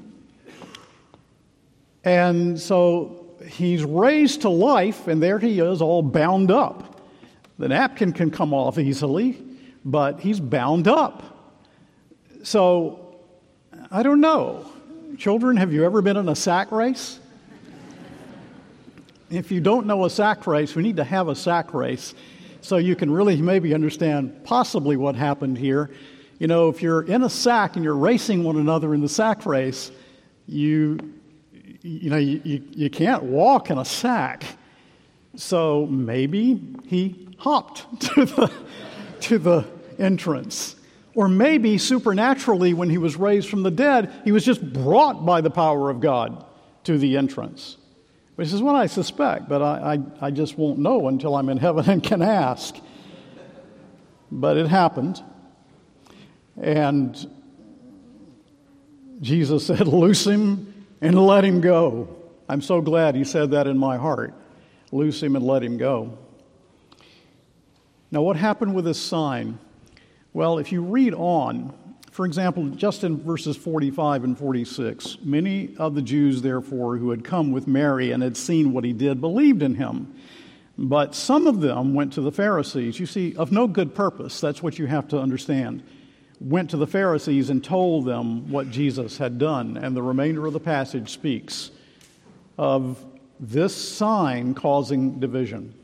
And 2.04 2.60
so 2.60 3.26
he's 3.48 3.84
raised 3.84 4.42
to 4.42 4.50
life, 4.50 5.08
and 5.08 5.20
there 5.20 5.40
he 5.40 5.60
is, 5.60 5.82
all 5.82 6.04
bound 6.04 6.52
up. 6.52 7.02
The 7.58 7.70
napkin 7.70 8.14
can 8.14 8.30
come 8.30 8.54
off 8.54 8.78
easily, 8.78 9.44
but 9.84 10.20
he's 10.20 10.40
bound 10.40 10.88
up. 10.88 11.58
So, 12.44 13.18
I 13.90 14.04
don't 14.04 14.22
know. 14.22 14.72
Children, 15.18 15.58
have 15.58 15.74
you 15.74 15.84
ever 15.86 16.04
been 16.04 16.18
in 16.18 16.30
a 16.30 16.36
sack 16.36 16.72
race? 16.72 17.18
If 19.32 19.52
you 19.52 19.62
don't 19.62 19.88
know 19.88 20.06
a 20.06 20.10
sack 20.10 20.46
race, 20.46 20.76
we 20.76 20.84
need 20.84 20.98
to 20.98 21.04
have 21.04 21.28
a 21.28 21.36
sack 21.36 21.74
race 21.74 22.14
so 22.62 22.78
you 22.78 22.96
can 22.96 23.10
really 23.10 23.42
maybe 23.42 23.74
understand 23.74 24.44
possibly 24.44 24.98
what 24.98 25.16
happened 25.16 25.58
here. 25.58 25.90
You 26.38 26.48
know, 26.48 26.70
if 26.70 26.82
you're 26.82 27.04
in 27.04 27.24
a 27.24 27.30
sack 27.30 27.76
and 27.76 27.84
you're 27.84 27.96
racing 27.96 28.44
one 28.44 28.58
another 28.58 28.94
in 28.94 29.02
the 29.02 29.10
sack 29.10 29.46
race, 29.46 29.92
you 30.48 30.98
you 31.84 32.10
know, 32.10 32.18
you, 32.18 32.42
you, 32.44 32.64
you 32.72 32.90
can't 32.90 33.24
walk 33.24 33.70
in 33.70 33.78
a 33.78 33.86
sack. 33.86 34.44
So 35.36 35.88
maybe 35.88 36.62
he 36.86 37.36
hopped 37.38 38.02
to 38.16 38.26
the, 38.26 38.52
to 39.22 39.38
the 39.38 39.66
entrance. 39.98 40.76
Or 41.16 41.28
maybe 41.28 41.78
supernaturally, 41.78 42.74
when 42.74 42.90
he 42.90 42.98
was 42.98 43.16
raised 43.16 43.50
from 43.50 43.64
the 43.64 43.72
dead, 43.72 44.12
he 44.24 44.32
was 44.32 44.46
just 44.46 44.62
brought 44.74 45.26
by 45.26 45.42
the 45.42 45.50
power 45.50 45.90
of 45.90 46.00
God 46.00 46.46
to 46.86 46.98
the 46.98 47.18
entrance. 47.18 47.78
Which 48.42 48.54
is 48.54 48.60
what 48.64 48.74
I 48.74 48.88
suspect, 48.88 49.48
but 49.48 49.62
I, 49.62 49.94
I, 49.94 50.28
I 50.30 50.32
just 50.32 50.58
won't 50.58 50.80
know 50.80 51.10
until 51.10 51.36
I'm 51.36 51.48
in 51.48 51.58
heaven 51.58 51.88
and 51.88 52.02
can 52.02 52.24
ask. 52.24 52.76
But 54.32 54.58
it 54.58 54.68
happened. 54.68 55.22
And 56.60 57.16
Jesus 59.22 59.68
said, 59.68 59.88
Loose 59.88 60.26
him 60.26 60.88
and 61.02 61.24
let 61.24 61.46
him 61.46 61.62
go. 61.62 62.18
I'm 62.50 62.64
so 62.64 62.82
glad 62.82 63.14
he 63.14 63.26
said 63.26 63.52
that 63.52 63.68
in 63.68 63.78
my 63.78 63.98
heart. 63.98 64.34
Loose 64.92 65.22
him 65.22 65.36
and 65.36 65.46
let 65.46 65.62
him 65.62 65.78
go. 65.78 66.18
Now, 68.10 68.24
what 68.24 68.38
happened 68.38 68.74
with 68.74 68.86
this 68.86 69.00
sign? 69.00 69.60
Well, 70.34 70.58
if 70.58 70.72
you 70.72 70.82
read 70.82 71.14
on, 71.14 71.78
for 72.12 72.26
example, 72.26 72.70
just 72.70 73.04
in 73.04 73.22
verses 73.22 73.58
45 73.58 74.24
and 74.24 74.38
46, 74.38 75.18
many 75.24 75.76
of 75.78 75.96
the 75.96 76.02
Jews, 76.02 76.42
therefore, 76.42 76.98
who 76.98 77.10
had 77.10 77.24
come 77.24 77.52
with 77.52 77.68
Mary 77.68 78.12
and 78.12 78.22
had 78.22 78.38
seen 78.38 78.74
what 78.74 78.84
he 78.84 78.94
did, 78.94 79.20
believed 79.20 79.62
in 79.62 79.76
him. 79.76 80.14
But 80.78 81.16
some 81.16 81.48
of 81.48 81.62
them 81.62 81.94
went 81.94 82.14
to 82.14 82.22
the 82.22 82.32
Pharisees. 82.32 83.00
You 83.00 83.06
see, 83.06 83.36
of 83.36 83.52
no 83.52 83.68
good 83.68 83.96
purpose. 83.96 84.40
That's 84.40 84.62
what 84.62 84.78
you 84.78 84.88
have 84.88 85.08
to 85.10 85.20
understand 85.20 85.84
went 86.42 86.72
to 86.72 86.78
the 86.78 86.88
Pharisees 86.88 87.52
and 87.52 87.64
told 87.64 88.06
them 88.06 88.50
what 88.50 88.72
Jesus 88.72 89.18
had 89.18 89.38
done. 89.38 89.78
And 89.78 89.96
the 89.96 90.02
remainder 90.02 90.48
of 90.48 90.54
the 90.54 90.60
passage 90.60 91.12
speaks 91.12 91.70
of 92.58 93.04
this 93.40 93.76
sign 93.76 94.56
causing 94.56 95.20
division. 95.20 95.76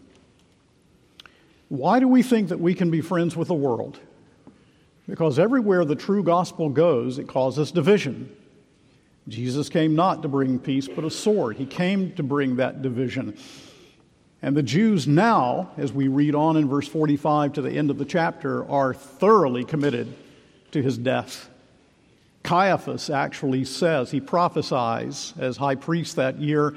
Why 1.69 1.99
do 1.99 2.07
we 2.07 2.23
think 2.23 2.49
that 2.49 2.59
we 2.59 2.73
can 2.73 2.89
be 2.89 3.01
friends 3.01 3.35
with 3.35 3.49
the 3.49 3.53
world? 3.53 3.99
Because 5.07 5.39
everywhere 5.39 5.85
the 5.85 5.95
true 5.95 6.23
gospel 6.23 6.69
goes, 6.69 7.17
it 7.17 7.27
causes 7.27 7.71
division. 7.71 8.35
Jesus 9.27 9.69
came 9.69 9.95
not 9.95 10.21
to 10.21 10.27
bring 10.27 10.59
peace, 10.59 10.87
but 10.87 11.03
a 11.03 11.09
sword. 11.09 11.57
He 11.57 11.65
came 11.65 12.13
to 12.15 12.23
bring 12.23 12.57
that 12.57 12.81
division. 12.81 13.37
And 14.41 14.55
the 14.55 14.63
Jews 14.63 15.07
now, 15.07 15.71
as 15.77 15.91
we 15.91 16.07
read 16.07 16.35
on 16.35 16.57
in 16.57 16.67
verse 16.67 16.87
45 16.87 17.53
to 17.53 17.61
the 17.61 17.71
end 17.71 17.89
of 17.89 17.97
the 17.97 18.05
chapter, 18.05 18.69
are 18.69 18.93
thoroughly 18.93 19.65
committed 19.65 20.13
to 20.71 20.81
his 20.81 20.97
death. 20.97 21.49
Caiaphas 22.43 23.09
actually 23.09 23.65
says, 23.65 24.11
he 24.11 24.21
prophesies 24.21 25.33
as 25.37 25.57
high 25.57 25.75
priest 25.75 26.15
that 26.17 26.39
year, 26.39 26.75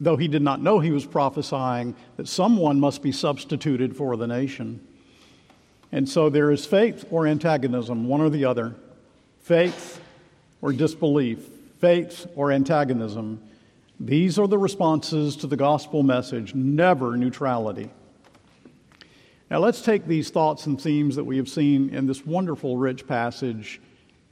though 0.00 0.16
he 0.16 0.28
did 0.28 0.42
not 0.42 0.60
know 0.60 0.80
he 0.80 0.90
was 0.90 1.06
prophesying, 1.06 1.94
that 2.16 2.28
someone 2.28 2.80
must 2.80 3.02
be 3.02 3.12
substituted 3.12 3.96
for 3.96 4.16
the 4.16 4.26
nation. 4.26 4.86
And 5.92 6.08
so 6.08 6.28
there 6.28 6.50
is 6.50 6.66
faith 6.66 7.04
or 7.10 7.26
antagonism, 7.26 8.06
one 8.06 8.20
or 8.20 8.30
the 8.30 8.44
other. 8.44 8.74
Faith 9.40 10.00
or 10.62 10.72
disbelief, 10.72 11.38
faith 11.78 12.26
or 12.36 12.52
antagonism. 12.52 13.42
These 13.98 14.38
are 14.38 14.46
the 14.46 14.58
responses 14.58 15.36
to 15.36 15.46
the 15.46 15.56
gospel 15.56 16.02
message, 16.02 16.54
never 16.54 17.16
neutrality. 17.16 17.90
Now, 19.50 19.58
let's 19.58 19.82
take 19.82 20.06
these 20.06 20.30
thoughts 20.30 20.66
and 20.66 20.80
themes 20.80 21.16
that 21.16 21.24
we 21.24 21.36
have 21.36 21.48
seen 21.48 21.90
in 21.90 22.06
this 22.06 22.24
wonderful, 22.24 22.76
rich 22.76 23.06
passage, 23.06 23.80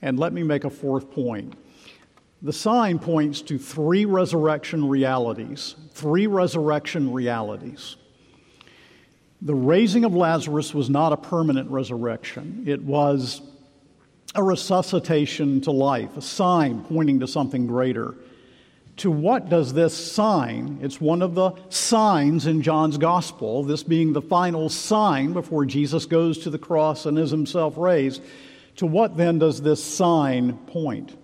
and 0.01 0.19
let 0.19 0.33
me 0.33 0.45
make 0.45 0.65
a 0.65 0.71
fourth 0.71 1.11
point. 1.11 1.55
The 2.41 2.53
sign 2.53 3.01
points 3.01 3.43
to 3.43 3.59
three 3.59 4.05
resurrection 4.05 4.89
realities. 4.89 5.75
Three 5.91 6.29
resurrection 6.29 7.13
realities. 7.13 7.97
The 9.41 9.55
raising 9.55 10.05
of 10.05 10.15
Lazarus 10.15 10.75
was 10.75 10.91
not 10.91 11.13
a 11.13 11.17
permanent 11.17 11.71
resurrection, 11.71 12.65
it 12.67 12.83
was 12.83 13.41
a 14.35 14.43
resuscitation 14.43 15.61
to 15.63 15.71
life, 15.71 16.17
a 16.17 16.23
sign 16.23 16.83
pointing 16.83 17.21
to 17.21 17.27
something 17.27 17.67
greater 17.67 18.15
to 18.99 19.11
what 19.11 19.49
does 19.49 19.73
this 19.73 19.95
sign? 19.95 20.79
It's 20.83 21.01
one 21.01 21.23
of 21.23 21.35
the 21.35 21.53
signs 21.69 22.47
in 22.47 22.63
John's 22.63 22.99
gospel, 22.99 23.63
this 23.63 23.83
being 23.83 24.13
the 24.13 24.23
final 24.23 24.69
sign 24.69 25.33
before 25.33 25.65
Jesus 25.65 26.05
goes 26.05 26.39
to 26.39 26.51
the 26.51 26.59
cross 26.59 27.07
and 27.07 27.19
is 27.19 27.31
himself 27.31 27.79
raised. 27.79 28.23
To 28.77 28.87
what 28.87 29.17
then 29.17 29.39
does 29.39 29.63
this 29.63 29.83
sign 29.83 30.55
point? 30.67 31.17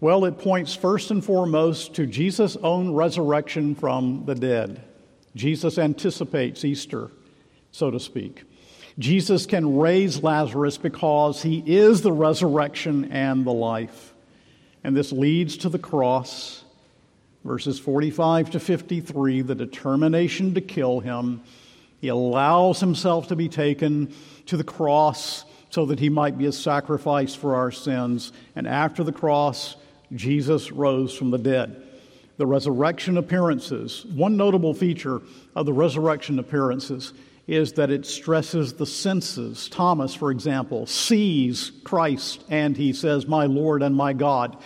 Well, 0.00 0.26
it 0.26 0.38
points 0.38 0.74
first 0.74 1.10
and 1.10 1.24
foremost 1.24 1.94
to 1.94 2.06
Jesus' 2.06 2.56
own 2.62 2.92
resurrection 2.92 3.74
from 3.74 4.24
the 4.26 4.34
dead. 4.34 4.82
Jesus 5.34 5.78
anticipates 5.78 6.64
Easter, 6.64 7.10
so 7.78 7.90
to 7.90 8.00
speak. 8.00 8.42
Jesus 8.98 9.46
can 9.46 9.78
raise 9.78 10.22
Lazarus 10.22 10.76
because 10.76 11.42
he 11.42 11.62
is 11.64 12.02
the 12.02 12.12
resurrection 12.12 13.12
and 13.12 13.46
the 13.46 13.52
life. 13.52 14.12
And 14.82 14.96
this 14.96 15.12
leads 15.12 15.58
to 15.58 15.68
the 15.68 15.78
cross 15.78 16.64
verses 17.44 17.78
45 17.78 18.50
to 18.50 18.60
53, 18.60 19.42
the 19.42 19.54
determination 19.54 20.54
to 20.54 20.60
kill 20.60 21.00
him. 21.00 21.40
He 22.00 22.08
allows 22.08 22.80
himself 22.80 23.28
to 23.28 23.36
be 23.36 23.48
taken 23.48 24.12
to 24.46 24.56
the 24.56 24.64
cross 24.64 25.44
so 25.70 25.86
that 25.86 25.98
he 25.98 26.08
might 26.08 26.36
be 26.36 26.46
a 26.46 26.52
sacrifice 26.52 27.34
for 27.34 27.54
our 27.54 27.70
sins. 27.70 28.32
And 28.56 28.66
after 28.66 29.04
the 29.04 29.12
cross, 29.12 29.76
Jesus 30.14 30.72
rose 30.72 31.14
from 31.16 31.30
the 31.30 31.38
dead. 31.38 31.84
The 32.36 32.46
resurrection 32.46 33.16
appearances, 33.16 34.04
one 34.04 34.36
notable 34.36 34.74
feature 34.74 35.22
of 35.56 35.64
the 35.64 35.72
resurrection 35.72 36.38
appearances 36.38 37.12
is 37.48 37.72
that 37.72 37.90
it 37.90 38.04
stresses 38.04 38.74
the 38.74 38.86
senses. 38.86 39.68
Thomas, 39.70 40.14
for 40.14 40.30
example, 40.30 40.86
sees 40.86 41.72
Christ 41.82 42.44
and 42.50 42.76
he 42.76 42.92
says, 42.92 43.26
My 43.26 43.46
Lord 43.46 43.82
and 43.82 43.96
my 43.96 44.12
God. 44.12 44.58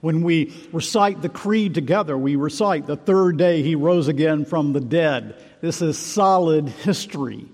When 0.00 0.22
we 0.22 0.54
recite 0.72 1.20
the 1.20 1.28
creed 1.28 1.74
together, 1.74 2.16
we 2.16 2.34
recite 2.34 2.86
the 2.86 2.96
third 2.96 3.36
day 3.36 3.62
he 3.62 3.74
rose 3.74 4.08
again 4.08 4.46
from 4.46 4.72
the 4.72 4.80
dead. 4.80 5.36
This 5.60 5.82
is 5.82 5.98
solid 5.98 6.70
history. 6.70 7.46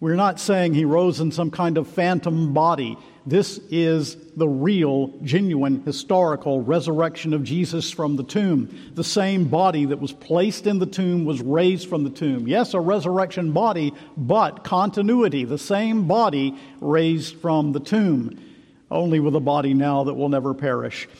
We're 0.00 0.14
not 0.14 0.40
saying 0.40 0.72
he 0.72 0.86
rose 0.86 1.20
in 1.20 1.30
some 1.30 1.50
kind 1.50 1.76
of 1.76 1.86
phantom 1.86 2.54
body. 2.54 2.96
This 3.26 3.58
is 3.70 4.16
the 4.34 4.48
real, 4.48 5.08
genuine, 5.22 5.82
historical 5.82 6.62
resurrection 6.62 7.34
of 7.34 7.44
Jesus 7.44 7.90
from 7.90 8.16
the 8.16 8.24
tomb. 8.24 8.74
The 8.94 9.04
same 9.04 9.48
body 9.48 9.84
that 9.84 10.00
was 10.00 10.14
placed 10.14 10.66
in 10.66 10.78
the 10.78 10.86
tomb 10.86 11.26
was 11.26 11.42
raised 11.42 11.86
from 11.86 12.04
the 12.04 12.10
tomb. 12.10 12.48
Yes, 12.48 12.72
a 12.72 12.80
resurrection 12.80 13.52
body, 13.52 13.92
but 14.16 14.64
continuity. 14.64 15.44
The 15.44 15.58
same 15.58 16.08
body 16.08 16.58
raised 16.80 17.36
from 17.36 17.72
the 17.72 17.80
tomb, 17.80 18.42
only 18.90 19.20
with 19.20 19.36
a 19.36 19.40
body 19.40 19.74
now 19.74 20.04
that 20.04 20.14
will 20.14 20.30
never 20.30 20.54
perish. 20.54 21.10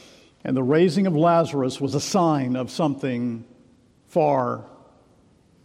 And 0.42 0.56
the 0.56 0.62
raising 0.62 1.06
of 1.06 1.14
Lazarus 1.14 1.82
was 1.82 1.94
a 1.94 2.00
sign 2.00 2.56
of 2.56 2.70
something 2.70 3.44
far 4.06 4.64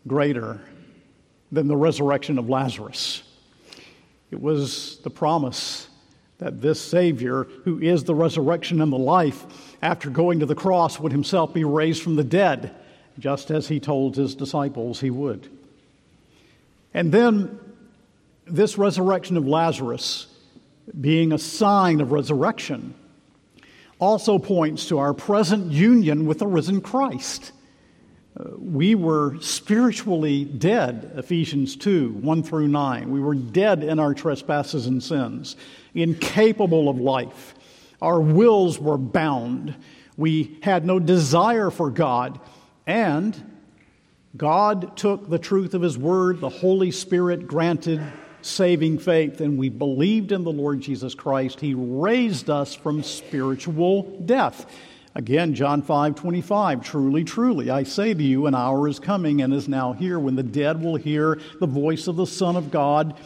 greater 0.05 0.59
than 1.55 1.67
the 1.67 1.75
resurrection 1.75 2.37
of 2.37 2.49
Lazarus. 2.49 3.23
It 4.29 4.39
was 4.41 4.99
the 4.99 5.09
promise 5.09 5.87
that 6.37 6.61
this 6.61 6.81
Savior, 6.81 7.45
who 7.63 7.79
is 7.79 8.03
the 8.03 8.13
resurrection 8.13 8.81
and 8.81 8.91
the 8.91 8.97
life, 8.97 9.45
after 9.81 10.09
going 10.09 10.39
to 10.39 10.45
the 10.45 10.55
cross, 10.55 10.99
would 10.99 11.11
himself 11.11 11.53
be 11.53 11.63
raised 11.63 12.03
from 12.03 12.17
the 12.17 12.23
dead, 12.23 12.75
just 13.17 13.51
as 13.51 13.67
he 13.67 13.79
told 13.79 14.15
his 14.15 14.35
disciples 14.35 14.99
he 14.99 15.09
would. 15.09 15.49
And 16.93 17.11
then 17.11 17.57
this 18.45 18.77
resurrection 18.77 19.37
of 19.37 19.47
Lazarus, 19.47 20.27
being 20.99 21.31
a 21.31 21.37
sign 21.37 22.01
of 22.01 22.11
resurrection, 22.11 22.93
also 23.99 24.37
points 24.37 24.87
to 24.87 24.99
our 24.99 25.13
present 25.13 25.71
union 25.71 26.25
with 26.25 26.39
the 26.39 26.47
risen 26.47 26.81
Christ. 26.81 27.53
We 28.57 28.95
were 28.95 29.39
spiritually 29.39 30.43
dead, 30.43 31.13
Ephesians 31.15 31.75
2 31.77 32.09
1 32.21 32.43
through 32.43 32.67
9. 32.67 33.11
We 33.11 33.21
were 33.21 33.35
dead 33.35 33.83
in 33.83 33.97
our 33.99 34.13
trespasses 34.13 34.87
and 34.87 35.01
sins, 35.01 35.55
incapable 35.93 36.89
of 36.89 36.99
life. 36.99 37.55
Our 38.01 38.19
wills 38.19 38.77
were 38.77 38.97
bound. 38.97 39.75
We 40.17 40.57
had 40.63 40.85
no 40.85 40.99
desire 40.99 41.69
for 41.69 41.89
God. 41.89 42.39
And 42.85 43.51
God 44.35 44.97
took 44.97 45.29
the 45.29 45.39
truth 45.39 45.73
of 45.73 45.81
His 45.81 45.97
Word, 45.97 46.41
the 46.41 46.49
Holy 46.49 46.91
Spirit 46.91 47.47
granted 47.47 48.01
saving 48.41 48.99
faith, 48.99 49.41
and 49.41 49.57
we 49.57 49.69
believed 49.69 50.31
in 50.31 50.43
the 50.43 50.51
Lord 50.51 50.81
Jesus 50.81 51.15
Christ. 51.15 51.59
He 51.59 51.73
raised 51.73 52.49
us 52.49 52.75
from 52.75 53.01
spiritual 53.01 54.03
death. 54.25 54.65
Again, 55.15 55.55
John 55.55 55.81
5 55.81 56.15
25, 56.15 56.83
truly, 56.83 57.23
truly, 57.23 57.69
I 57.69 57.83
say 57.83 58.13
to 58.13 58.23
you, 58.23 58.47
an 58.47 58.55
hour 58.55 58.87
is 58.87 58.99
coming 58.99 59.41
and 59.41 59.53
is 59.53 59.69
now 59.69 59.93
here 59.93 60.19
when 60.19 60.35
the 60.35 60.43
dead 60.43 60.83
will 60.83 60.97
hear 60.97 61.39
the 61.59 61.67
voice 61.67 62.07
of 62.07 62.17
the 62.17 62.27
Son 62.27 62.55
of 62.55 62.69
God, 62.69 63.17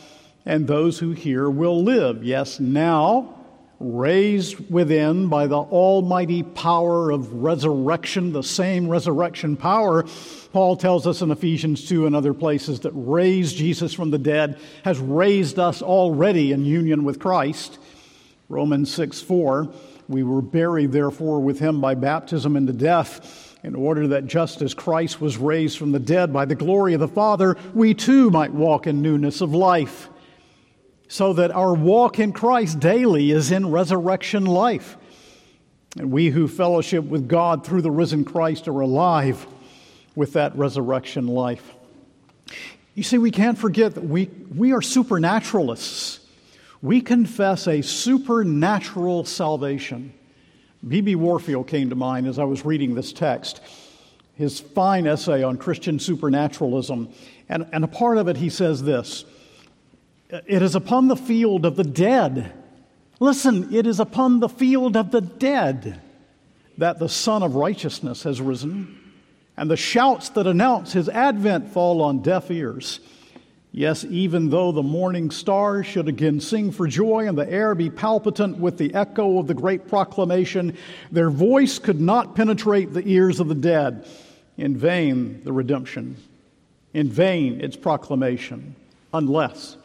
and 0.46 0.68
those 0.68 1.00
who 1.00 1.12
hear 1.12 1.50
will 1.50 1.84
live. 1.84 2.24
Yes, 2.24 2.60
now 2.60 3.36
raised 3.80 4.70
within 4.70 5.30
by 5.30 5.48
the 5.48 5.58
almighty 5.58 6.44
power 6.44 7.12
of 7.12 7.32
resurrection, 7.34 8.34
the 8.34 8.44
same 8.44 8.90
resurrection 8.90 9.56
power, 9.56 10.06
Paul 10.52 10.76
tells 10.76 11.08
us 11.08 11.22
in 11.22 11.32
Ephesians 11.32 11.88
2 11.88 12.06
and 12.06 12.16
other 12.16 12.34
places 12.34 12.82
that 12.82 12.92
raised 12.94 13.56
Jesus 13.56 13.94
from 13.94 14.12
the 14.12 14.18
dead 14.18 14.60
has 14.84 15.00
raised 15.00 15.60
us 15.60 15.82
already 15.82 16.52
in 16.52 16.66
union 16.66 17.04
with 17.04 17.20
Christ. 17.20 17.78
Romans 18.50 18.94
6 18.94 19.22
4, 19.22 19.72
we 20.10 20.24
were 20.24 20.42
buried 20.42 20.92
therefore 20.92 21.40
with 21.40 21.60
him 21.60 21.80
by 21.80 21.96
baptism 21.96 22.58
into 22.58 22.74
death, 22.74 23.58
in 23.64 23.76
order 23.76 24.08
that 24.08 24.26
just 24.26 24.62
as 24.62 24.74
Christ 24.74 25.22
was 25.22 25.38
raised 25.38 25.78
from 25.78 25.92
the 25.92 26.00
dead 26.00 26.34
by 26.34 26.46
the 26.46 26.56
glory 26.56 26.94
of 26.94 27.00
the 27.00 27.08
Father, 27.08 27.56
we 27.74 27.94
too 27.94 28.30
might 28.30 28.54
walk 28.54 28.88
in 28.88 29.02
newness 29.02 29.42
of 29.42 29.54
life 29.54 30.10
so 31.10 31.34
that 31.34 31.52
our 31.52 31.74
walk 31.74 32.20
in 32.20 32.32
Christ 32.32 32.80
daily 32.80 33.32
is 33.32 33.52
in 33.52 33.70
resurrection 33.70 34.46
life. 34.46 34.96
And 35.98 36.12
we 36.12 36.30
who 36.30 36.48
fellowship 36.48 37.04
with 37.04 37.28
God 37.28 37.66
through 37.66 37.82
the 37.82 37.92
risen 37.92 38.24
Christ 38.24 38.68
are 38.68 38.80
alive 38.80 39.46
with 40.16 40.34
that 40.34 40.56
resurrection 40.56 41.28
life. 41.28 41.74
You 42.94 43.04
see, 43.04 43.18
we 43.18 43.32
can't 43.32 43.58
forget 43.58 43.96
that 43.96 44.04
we, 44.04 44.30
we 44.56 44.72
are 44.72 44.82
supernaturalists. 44.82 46.19
We 46.82 47.02
confess 47.02 47.68
a 47.68 47.82
supernatural 47.82 49.26
salvation. 49.26 50.14
B.B. 50.88 51.16
Warfield 51.16 51.68
came 51.68 51.90
to 51.90 51.96
mind 51.96 52.26
as 52.26 52.40
I 52.40 52.46
was 52.46 52.64
reading 52.64 52.96
this 52.96 53.12
text, 53.12 53.60
his 54.36 54.62
fine 54.62 55.06
essay 55.06 55.44
on 55.44 55.58
Christian 55.58 56.00
supernaturalism. 56.00 57.10
And, 57.50 57.68
and 57.74 57.84
a 57.84 57.88
part 57.88 58.18
of 58.18 58.30
it, 58.30 58.38
he 58.38 58.50
says 58.50 58.84
this 58.84 59.26
it 60.30 60.62
is 60.62 60.76
upon 60.76 61.08
the 61.08 61.16
field 61.16 61.66
of 61.66 61.76
the 61.76 61.84
dead. 61.84 62.54
Listen, 63.20 63.74
it 63.74 63.86
is 63.86 64.00
upon 64.00 64.40
the 64.40 64.48
field 64.48 64.96
of 64.96 65.12
the 65.12 65.22
dead 65.22 66.00
that 66.78 67.00
the 67.00 67.10
Son 67.10 67.44
of 67.44 67.56
Righteousness 67.56 68.24
has 68.24 68.40
risen, 68.40 68.98
and 69.58 69.70
the 69.70 69.76
shouts 69.76 70.30
that 70.30 70.48
announce 70.48 70.94
his 70.94 71.10
advent 71.10 71.74
fall 71.74 72.02
on 72.02 72.22
deaf 72.22 72.50
ears. 72.50 73.02
Yes, 73.72 74.04
even 74.04 74.50
though 74.50 74.72
the 74.72 74.84
morning 74.84 75.30
stars 75.30 75.86
should 75.86 76.08
again 76.08 76.40
sing 76.40 76.72
for 76.72 76.88
joy 76.88 77.28
and 77.28 77.38
the 77.38 77.50
air 77.50 77.76
be 77.76 77.90
palpitant 77.90 78.58
with 78.58 78.78
the 78.78 78.94
echo 78.96 79.38
of 79.38 79.48
the 79.48 79.54
great 79.54 79.88
proclamation, 79.88 80.76
their 81.12 81.30
voice 81.30 81.78
could 81.78 82.02
not 82.02 82.36
penetrate 82.36 82.94
the 82.94 83.08
ears 83.08 83.40
of 83.40 83.48
the 83.48 83.56
dead. 83.56 84.08
In 84.58 84.76
vain, 84.76 85.44
the 85.44 85.54
redemption. 85.54 86.18
In 86.94 87.10
vain, 87.10 87.62
its 87.62 87.78
proclamation, 87.78 88.76
unless 89.14 89.78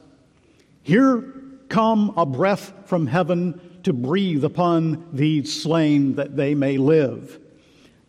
here 0.82 1.24
come 1.68 2.12
a 2.16 2.24
breath 2.24 2.72
from 2.86 3.06
heaven 3.06 3.60
to 3.82 3.92
breathe 3.92 4.44
upon 4.44 5.06
these 5.12 5.62
slain 5.62 6.14
that 6.16 6.36
they 6.36 6.54
may 6.54 6.78
live. 6.78 7.38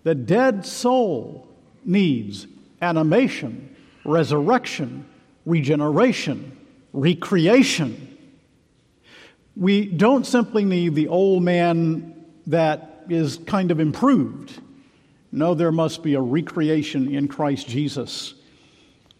The 0.03 0.15
dead 0.15 0.65
soul 0.65 1.47
needs 1.83 2.47
animation, 2.81 3.75
resurrection, 4.03 5.05
regeneration, 5.45 6.57
recreation. 6.93 8.17
We 9.55 9.85
don't 9.85 10.25
simply 10.25 10.65
need 10.65 10.95
the 10.95 11.07
old 11.07 11.43
man 11.43 12.25
that 12.47 13.05
is 13.09 13.37
kind 13.45 13.71
of 13.71 13.79
improved. 13.79 14.59
No, 15.31 15.53
there 15.53 15.71
must 15.71 16.03
be 16.03 16.13
a 16.13 16.21
recreation 16.21 17.13
in 17.13 17.27
Christ 17.27 17.67
Jesus. 17.67 18.33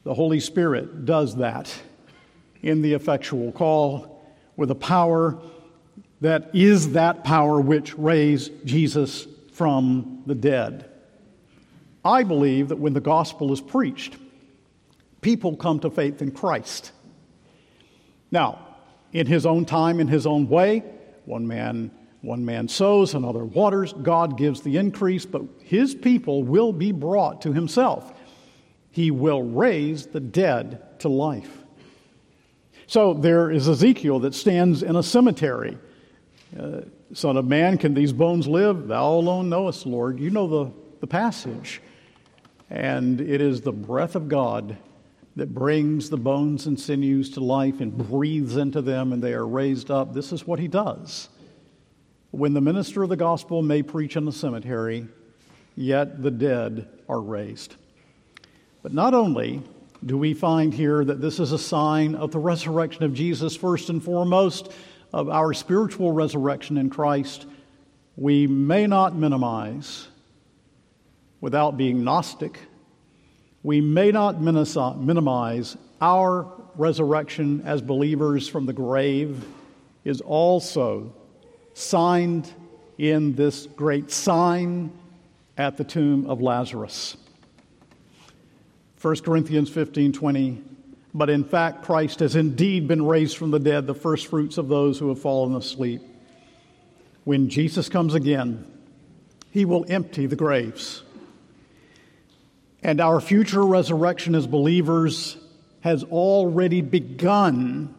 The 0.03 0.13
Holy 0.13 0.39
Spirit 0.39 1.05
does 1.05 1.35
that 1.37 1.73
in 2.61 2.81
the 2.81 2.93
effectual 2.93 3.51
call 3.51 4.23
with 4.55 4.71
a 4.71 4.75
power 4.75 5.37
that 6.21 6.49
is 6.53 6.93
that 6.93 7.23
power 7.23 7.59
which 7.59 7.97
raised 7.97 8.51
Jesus 8.65 9.27
from 9.51 10.23
the 10.25 10.35
dead. 10.35 10.89
I 12.03 12.23
believe 12.23 12.69
that 12.69 12.77
when 12.77 12.93
the 12.93 13.01
gospel 13.01 13.51
is 13.51 13.61
preached, 13.61 14.17
people 15.25 15.57
come 15.57 15.79
to 15.79 15.89
faith 15.89 16.21
in 16.21 16.29
Christ. 16.29 16.91
Now, 18.29 18.59
in 19.11 19.25
his 19.25 19.47
own 19.47 19.65
time, 19.65 19.99
in 19.99 20.07
his 20.07 20.27
own 20.27 20.47
way, 20.47 20.83
one 21.25 21.47
man 21.47 21.89
one 22.21 22.45
man 22.45 22.67
sows, 22.67 23.13
another 23.13 23.43
waters, 23.43 23.93
God 23.93 24.37
gives 24.37 24.61
the 24.61 24.77
increase, 24.77 25.25
but 25.25 25.43
his 25.63 25.93
people 25.93 26.43
will 26.43 26.73
be 26.73 26.91
brought 26.91 27.41
to 27.41 27.53
himself. 27.53 28.13
He 28.91 29.11
will 29.11 29.43
raise 29.43 30.07
the 30.07 30.19
dead 30.19 30.99
to 30.99 31.09
life. 31.09 31.63
So 32.87 33.13
there 33.13 33.51
is 33.51 33.67
Ezekiel 33.67 34.19
that 34.21 34.33
stands 34.33 34.83
in 34.83 34.95
a 34.95 35.03
cemetery. 35.03 35.77
Uh, 36.59 36.81
Son 37.13 37.37
of 37.37 37.45
man, 37.45 37.77
can 37.77 37.93
these 37.93 38.13
bones 38.13 38.47
live? 38.47 38.87
Thou 38.87 39.07
alone 39.13 39.49
knowest, 39.49 39.85
Lord. 39.85 40.19
You 40.19 40.31
know 40.31 40.47
the, 40.47 40.71
the 40.99 41.07
passage. 41.07 41.81
And 42.69 43.21
it 43.21 43.41
is 43.41 43.61
the 43.61 43.71
breath 43.71 44.15
of 44.15 44.27
God 44.27 44.77
that 45.35 45.53
brings 45.53 46.09
the 46.09 46.17
bones 46.17 46.65
and 46.65 46.79
sinews 46.79 47.31
to 47.31 47.41
life 47.41 47.81
and 47.81 47.97
breathes 47.97 48.55
into 48.55 48.81
them, 48.81 49.11
and 49.11 49.21
they 49.21 49.33
are 49.33 49.47
raised 49.47 49.91
up. 49.91 50.13
This 50.13 50.31
is 50.31 50.47
what 50.47 50.59
he 50.59 50.67
does. 50.67 51.29
When 52.31 52.53
the 52.53 52.61
minister 52.61 53.03
of 53.03 53.09
the 53.09 53.17
gospel 53.17 53.61
may 53.61 53.83
preach 53.83 54.15
in 54.15 54.25
the 54.25 54.31
cemetery, 54.31 55.07
yet 55.75 56.21
the 56.21 56.31
dead 56.31 56.87
are 57.09 57.21
raised. 57.21 57.75
But 58.81 58.93
not 58.93 59.13
only 59.13 59.61
do 60.05 60.17
we 60.17 60.33
find 60.33 60.73
here 60.73 61.03
that 61.03 61.21
this 61.21 61.39
is 61.39 61.51
a 61.51 61.57
sign 61.57 62.15
of 62.15 62.31
the 62.31 62.39
resurrection 62.39 63.03
of 63.03 63.13
Jesus, 63.13 63.55
first 63.55 63.89
and 63.89 64.03
foremost, 64.03 64.71
of 65.11 65.29
our 65.29 65.53
spiritual 65.53 66.11
resurrection 66.11 66.77
in 66.77 66.89
Christ. 66.89 67.45
We 68.15 68.47
may 68.47 68.85
not 68.87 69.15
minimize, 69.15 70.07
without 71.41 71.77
being 71.77 72.03
Gnostic, 72.03 72.59
we 73.65 73.81
may 73.81 74.11
not 74.11 74.39
minimize 74.39 75.75
our 75.99 76.45
resurrection 76.75 77.63
as 77.65 77.81
believers 77.81 78.47
from 78.47 78.67
the 78.67 78.73
grave 78.73 79.43
is 80.03 80.21
also 80.21 81.11
signed 81.73 82.47
in 82.99 83.33
this 83.33 83.65
great 83.65 84.11
sign 84.11 84.91
at 85.57 85.77
the 85.77 85.83
tomb 85.83 86.29
of 86.29 86.41
Lazarus. 86.41 87.17
1 89.01 89.15
Corinthians 89.21 89.71
15 89.71 90.13
20. 90.13 90.61
But 91.15 91.31
in 91.31 91.43
fact, 91.43 91.85
Christ 91.85 92.19
has 92.19 92.35
indeed 92.35 92.87
been 92.87 93.03
raised 93.03 93.35
from 93.35 93.49
the 93.49 93.59
dead, 93.59 93.87
the 93.87 93.95
first 93.95 94.27
fruits 94.27 94.59
of 94.59 94.67
those 94.67 94.99
who 94.99 95.09
have 95.09 95.19
fallen 95.19 95.55
asleep. 95.55 96.03
When 97.23 97.49
Jesus 97.49 97.89
comes 97.89 98.13
again, 98.13 98.71
he 99.49 99.65
will 99.65 99.87
empty 99.89 100.27
the 100.27 100.35
graves. 100.35 101.01
And 102.85 103.01
our 103.01 103.19
future 103.19 103.65
resurrection 103.65 104.35
as 104.35 104.45
believers 104.45 105.37
has 105.79 106.03
already 106.03 106.81
begun 106.81 107.95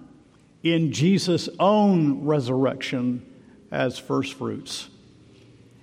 in 0.63 0.93
Jesus' 0.93 1.49
own 1.59 2.25
resurrection 2.25 3.21
as 3.73 3.99
first 3.99 4.35
fruits. 4.35 4.89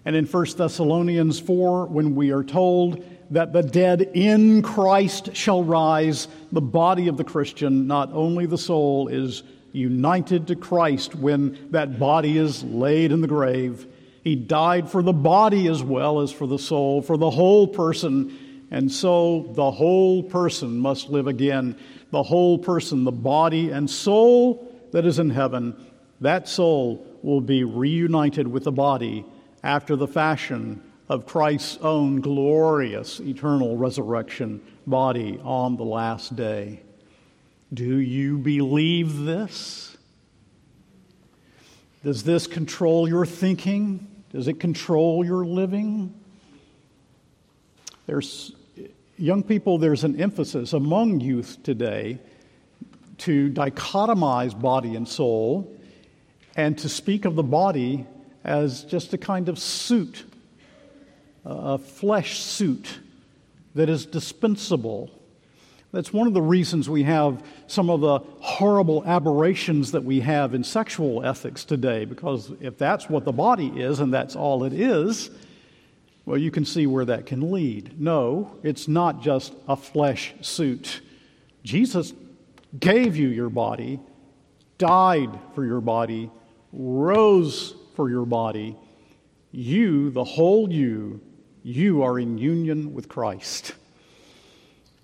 And 0.06 0.16
in 0.16 0.26
1 0.26 0.46
Thessalonians 0.56 1.38
4, 1.38 1.88
when 1.88 2.16
we 2.16 2.32
are 2.32 2.46
told 2.46 3.04
that 3.32 3.52
the 3.52 3.62
dead 3.62 4.12
in 4.14 4.62
Christ 4.62 5.36
shall 5.36 5.66
rise. 5.66 6.30
The 6.54 6.62
body 6.62 7.10
of 7.10 7.18
the 7.18 7.26
Christian, 7.26 7.88
not 7.88 8.10
only 8.14 8.46
the 8.46 8.58
soul, 8.58 9.10
is 9.10 9.44
united 9.74 10.48
to 10.48 10.56
Christ 10.56 11.14
when 11.14 11.68
that 11.72 12.00
body 12.00 12.38
is 12.38 12.64
laid 12.64 13.12
in 13.12 13.20
the 13.20 13.28
grave. 13.28 13.86
He 14.24 14.38
died 14.38 14.90
for 14.90 15.04
the 15.04 15.12
body 15.12 15.68
as 15.68 15.84
well 15.84 16.22
as 16.22 16.32
for 16.32 16.48
the 16.48 16.60
soul, 16.60 17.02
for 17.02 17.18
the 17.18 17.32
whole 17.32 17.68
person. 17.68 18.40
And 18.74 18.92
so 18.92 19.52
the 19.54 19.70
whole 19.70 20.24
person 20.24 20.80
must 20.80 21.08
live 21.10 21.28
again. 21.28 21.78
The 22.10 22.24
whole 22.24 22.58
person, 22.58 23.04
the 23.04 23.12
body 23.12 23.70
and 23.70 23.88
soul 23.88 24.76
that 24.92 25.06
is 25.06 25.20
in 25.20 25.30
heaven, 25.30 25.76
that 26.22 26.48
soul 26.50 27.06
will 27.22 27.40
be 27.40 27.64
reunited 27.64 28.48
with 28.48 28.64
the 28.64 28.72
body 28.72 29.26
after 29.62 29.96
the 29.96 30.08
fashion 30.08 30.82
of 31.08 31.28
Christ's 31.28 31.78
own 31.82 32.20
glorious 32.20 33.20
eternal 33.20 33.78
resurrection 33.78 34.60
body 34.88 35.40
on 35.44 35.78
the 35.78 35.86
last 35.86 36.36
day. 36.36 36.82
Do 37.72 37.98
you 38.00 38.40
believe 38.40 39.20
this? 39.20 39.96
Does 42.04 42.24
this 42.24 42.48
control 42.48 43.08
your 43.08 43.28
thinking? 43.28 44.08
Does 44.32 44.48
it 44.48 44.60
control 44.60 45.24
your 45.24 45.46
living? 45.46 46.12
There's 48.08 48.52
young 49.18 49.44
people, 49.44 49.78
there's 49.78 50.04
an 50.04 50.20
emphasis 50.20 50.74
among 50.74 51.20
youth 51.20 51.58
today 51.64 52.20
to 53.20 53.50
dichotomize 53.52 54.60
body 54.60 54.96
and 54.96 55.08
soul 55.08 55.72
and 56.56 56.78
to 56.80 56.90
speak 56.90 57.26
of 57.26 57.36
the 57.36 57.44
body 57.44 58.06
as 58.44 58.84
just 58.84 59.14
a 59.14 59.18
kind 59.18 59.50
of 59.50 59.58
suit, 59.58 60.26
a 61.46 61.78
flesh 61.78 62.40
suit 62.40 63.00
that 63.76 63.90
is 63.90 64.06
dispensable. 64.06 65.10
That's 65.92 66.12
one 66.12 66.28
of 66.28 66.34
the 66.34 66.42
reasons 66.42 66.90
we 66.90 67.04
have 67.04 67.44
some 67.68 67.90
of 67.90 68.02
the 68.02 68.20
horrible 68.40 69.04
aberrations 69.06 69.92
that 69.92 70.04
we 70.04 70.20
have 70.22 70.54
in 70.54 70.64
sexual 70.64 71.24
ethics 71.24 71.64
today, 71.64 72.06
because 72.06 72.52
if 72.62 72.78
that's 72.78 73.10
what 73.10 73.26
the 73.26 73.32
body 73.32 73.68
is 73.68 74.00
and 74.00 74.12
that's 74.12 74.36
all 74.36 74.64
it 74.64 74.74
is, 74.74 75.30
well, 76.26 76.38
you 76.38 76.52
can 76.52 76.66
see 76.66 76.88
where 76.88 77.06
that 77.06 77.26
can 77.26 77.52
lead. 77.52 78.00
No, 78.00 78.58
it's 78.64 78.88
not 78.88 79.22
just 79.22 79.54
a 79.68 79.76
flesh 79.76 80.34
suit. 80.42 81.02
Jesus 81.64 82.14
gave 82.80 83.16
you 83.16 83.28
your 83.28 83.50
body, 83.50 84.00
died 84.78 85.38
for 85.54 85.66
your 85.66 85.82
body, 85.82 86.32
rose 86.72 87.76
for 87.96 88.10
your 88.10 88.26
body. 88.26 88.76
You, 89.52 90.10
the 90.12 90.24
whole 90.24 90.72
you, 90.72 91.22
you 91.62 92.04
are 92.04 92.20
in 92.20 92.38
union 92.38 92.94
with 92.94 93.10
Christ. 93.10 93.74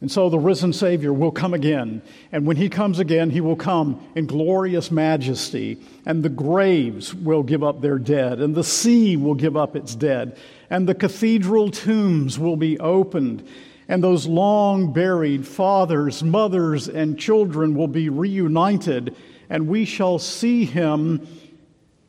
And 0.01 0.09
so 0.09 0.29
the 0.29 0.39
risen 0.39 0.71
Savior 0.71 1.11
will 1.11 1.31
come 1.31 1.53
again. 1.53 2.01
And 2.31 2.45
when 2.45 2.55
he 2.55 2.69
comes 2.69 2.99
again, 2.99 3.29
he 3.29 3.41
will 3.41 3.57
come 3.57 4.01
in 4.15 4.27
glorious 4.27 4.91
majesty. 4.91 5.77
And 6.05 6.23
the 6.23 6.29
graves 6.29 7.13
will 7.13 7.43
give 7.43 7.63
up 7.63 7.81
their 7.81 7.99
dead, 7.99 8.39
and 8.39 8.55
the 8.55 8.63
sea 8.63 9.17
will 9.17 9.35
give 9.35 9.57
up 9.57 9.75
its 9.75 9.95
dead, 9.95 10.37
and 10.69 10.87
the 10.87 10.95
cathedral 10.95 11.69
tombs 11.69 12.39
will 12.39 12.55
be 12.55 12.79
opened. 12.79 13.45
And 13.89 14.03
those 14.03 14.25
long 14.25 14.93
buried 14.93 15.45
fathers, 15.45 16.23
mothers, 16.23 16.87
and 16.87 17.19
children 17.19 17.75
will 17.75 17.87
be 17.87 18.07
reunited, 18.07 19.15
and 19.49 19.67
we 19.67 19.83
shall 19.83 20.19
see 20.19 20.63
him 20.63 21.27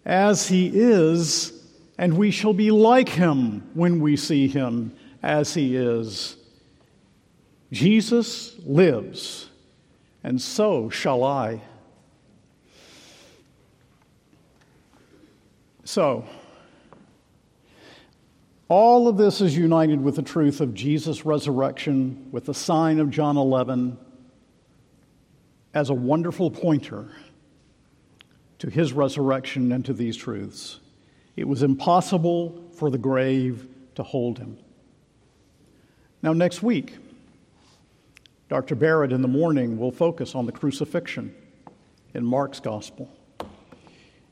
as 0.05 0.47
he 0.47 0.70
is, 0.72 1.53
and 1.99 2.16
we 2.16 2.30
shall 2.30 2.53
be 2.53 2.70
like 2.70 3.09
him 3.09 3.68
when 3.74 4.01
we 4.01 4.16
see 4.16 4.47
him 4.47 4.93
as 5.22 5.55
he 5.55 5.74
is. 5.74 6.36
Jesus 7.72 8.56
lives, 8.64 9.48
and 10.24 10.40
so 10.40 10.90
shall 10.90 11.22
I. 11.22 11.60
So, 15.84 16.24
all 18.68 19.08
of 19.08 19.16
this 19.16 19.40
is 19.40 19.56
united 19.56 20.00
with 20.00 20.16
the 20.16 20.22
truth 20.22 20.60
of 20.60 20.74
Jesus' 20.74 21.24
resurrection, 21.24 22.28
with 22.30 22.46
the 22.46 22.54
sign 22.54 23.00
of 23.00 23.10
John 23.10 23.36
11, 23.36 23.98
as 25.74 25.90
a 25.90 25.94
wonderful 25.94 26.50
pointer 26.50 27.08
to 28.58 28.70
his 28.70 28.92
resurrection 28.92 29.72
and 29.72 29.84
to 29.84 29.92
these 29.92 30.16
truths. 30.16 30.80
It 31.36 31.48
was 31.48 31.62
impossible 31.62 32.70
for 32.74 32.90
the 32.90 32.98
grave 32.98 33.66
to 33.94 34.02
hold 34.02 34.38
him. 34.38 34.58
Now, 36.22 36.32
next 36.32 36.62
week, 36.62 36.94
Dr. 38.51 38.74
Barrett 38.74 39.12
in 39.12 39.22
the 39.22 39.28
morning 39.28 39.78
will 39.78 39.92
focus 39.92 40.34
on 40.34 40.44
the 40.44 40.51
crucifixion 40.51 41.32
in 42.14 42.24
Mark's 42.24 42.59
gospel. 42.59 43.09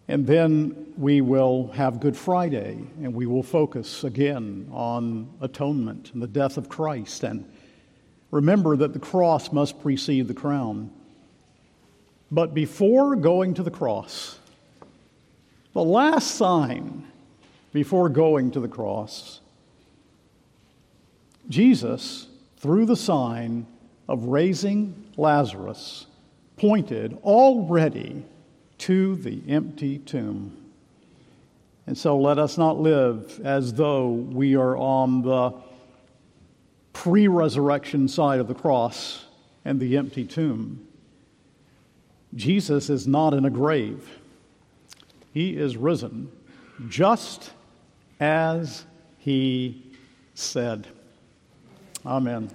And 0.08 0.26
then 0.26 0.92
we 0.96 1.20
will 1.20 1.68
have 1.68 2.00
Good 2.00 2.16
Friday, 2.16 2.84
and 3.00 3.14
we 3.14 3.26
will 3.26 3.44
focus 3.44 4.02
again 4.02 4.68
on 4.72 5.32
atonement 5.40 6.10
and 6.14 6.20
the 6.20 6.26
death 6.26 6.56
of 6.56 6.68
Christ. 6.68 7.22
And 7.22 7.48
remember 8.32 8.76
that 8.76 8.92
the 8.92 8.98
cross 8.98 9.52
must 9.52 9.80
precede 9.80 10.26
the 10.26 10.34
crown. 10.34 10.90
But 12.32 12.54
before 12.54 13.14
going 13.14 13.54
to 13.54 13.62
the 13.62 13.70
cross, 13.70 14.40
the 15.74 15.84
last 15.84 16.34
sign 16.34 17.06
before 17.72 18.08
going 18.08 18.50
to 18.50 18.58
the 18.58 18.66
cross, 18.66 19.40
Jesus, 21.48 22.26
through 22.56 22.86
the 22.86 22.96
sign 22.96 23.64
of 24.08 24.24
raising 24.24 25.12
Lazarus, 25.16 26.06
pointed 26.56 27.18
already 27.22 28.24
to 28.78 29.16
the 29.16 29.42
empty 29.48 29.98
tomb. 29.98 30.56
And 31.86 31.96
so 31.96 32.18
let 32.18 32.38
us 32.38 32.58
not 32.58 32.78
live 32.78 33.40
as 33.44 33.74
though 33.74 34.08
we 34.08 34.56
are 34.56 34.76
on 34.76 35.22
the 35.22 35.54
pre 36.92 37.28
resurrection 37.28 38.08
side 38.08 38.40
of 38.40 38.48
the 38.48 38.54
cross 38.54 39.24
and 39.64 39.80
the 39.80 39.96
empty 39.96 40.24
tomb. 40.24 40.86
Jesus 42.34 42.90
is 42.90 43.06
not 43.06 43.32
in 43.32 43.44
a 43.44 43.50
grave, 43.50 44.18
he 45.32 45.56
is 45.56 45.76
risen, 45.76 46.30
just 46.88 47.52
as 48.20 48.84
he 49.18 49.82
said. 50.34 50.86
Amen. 52.04 52.50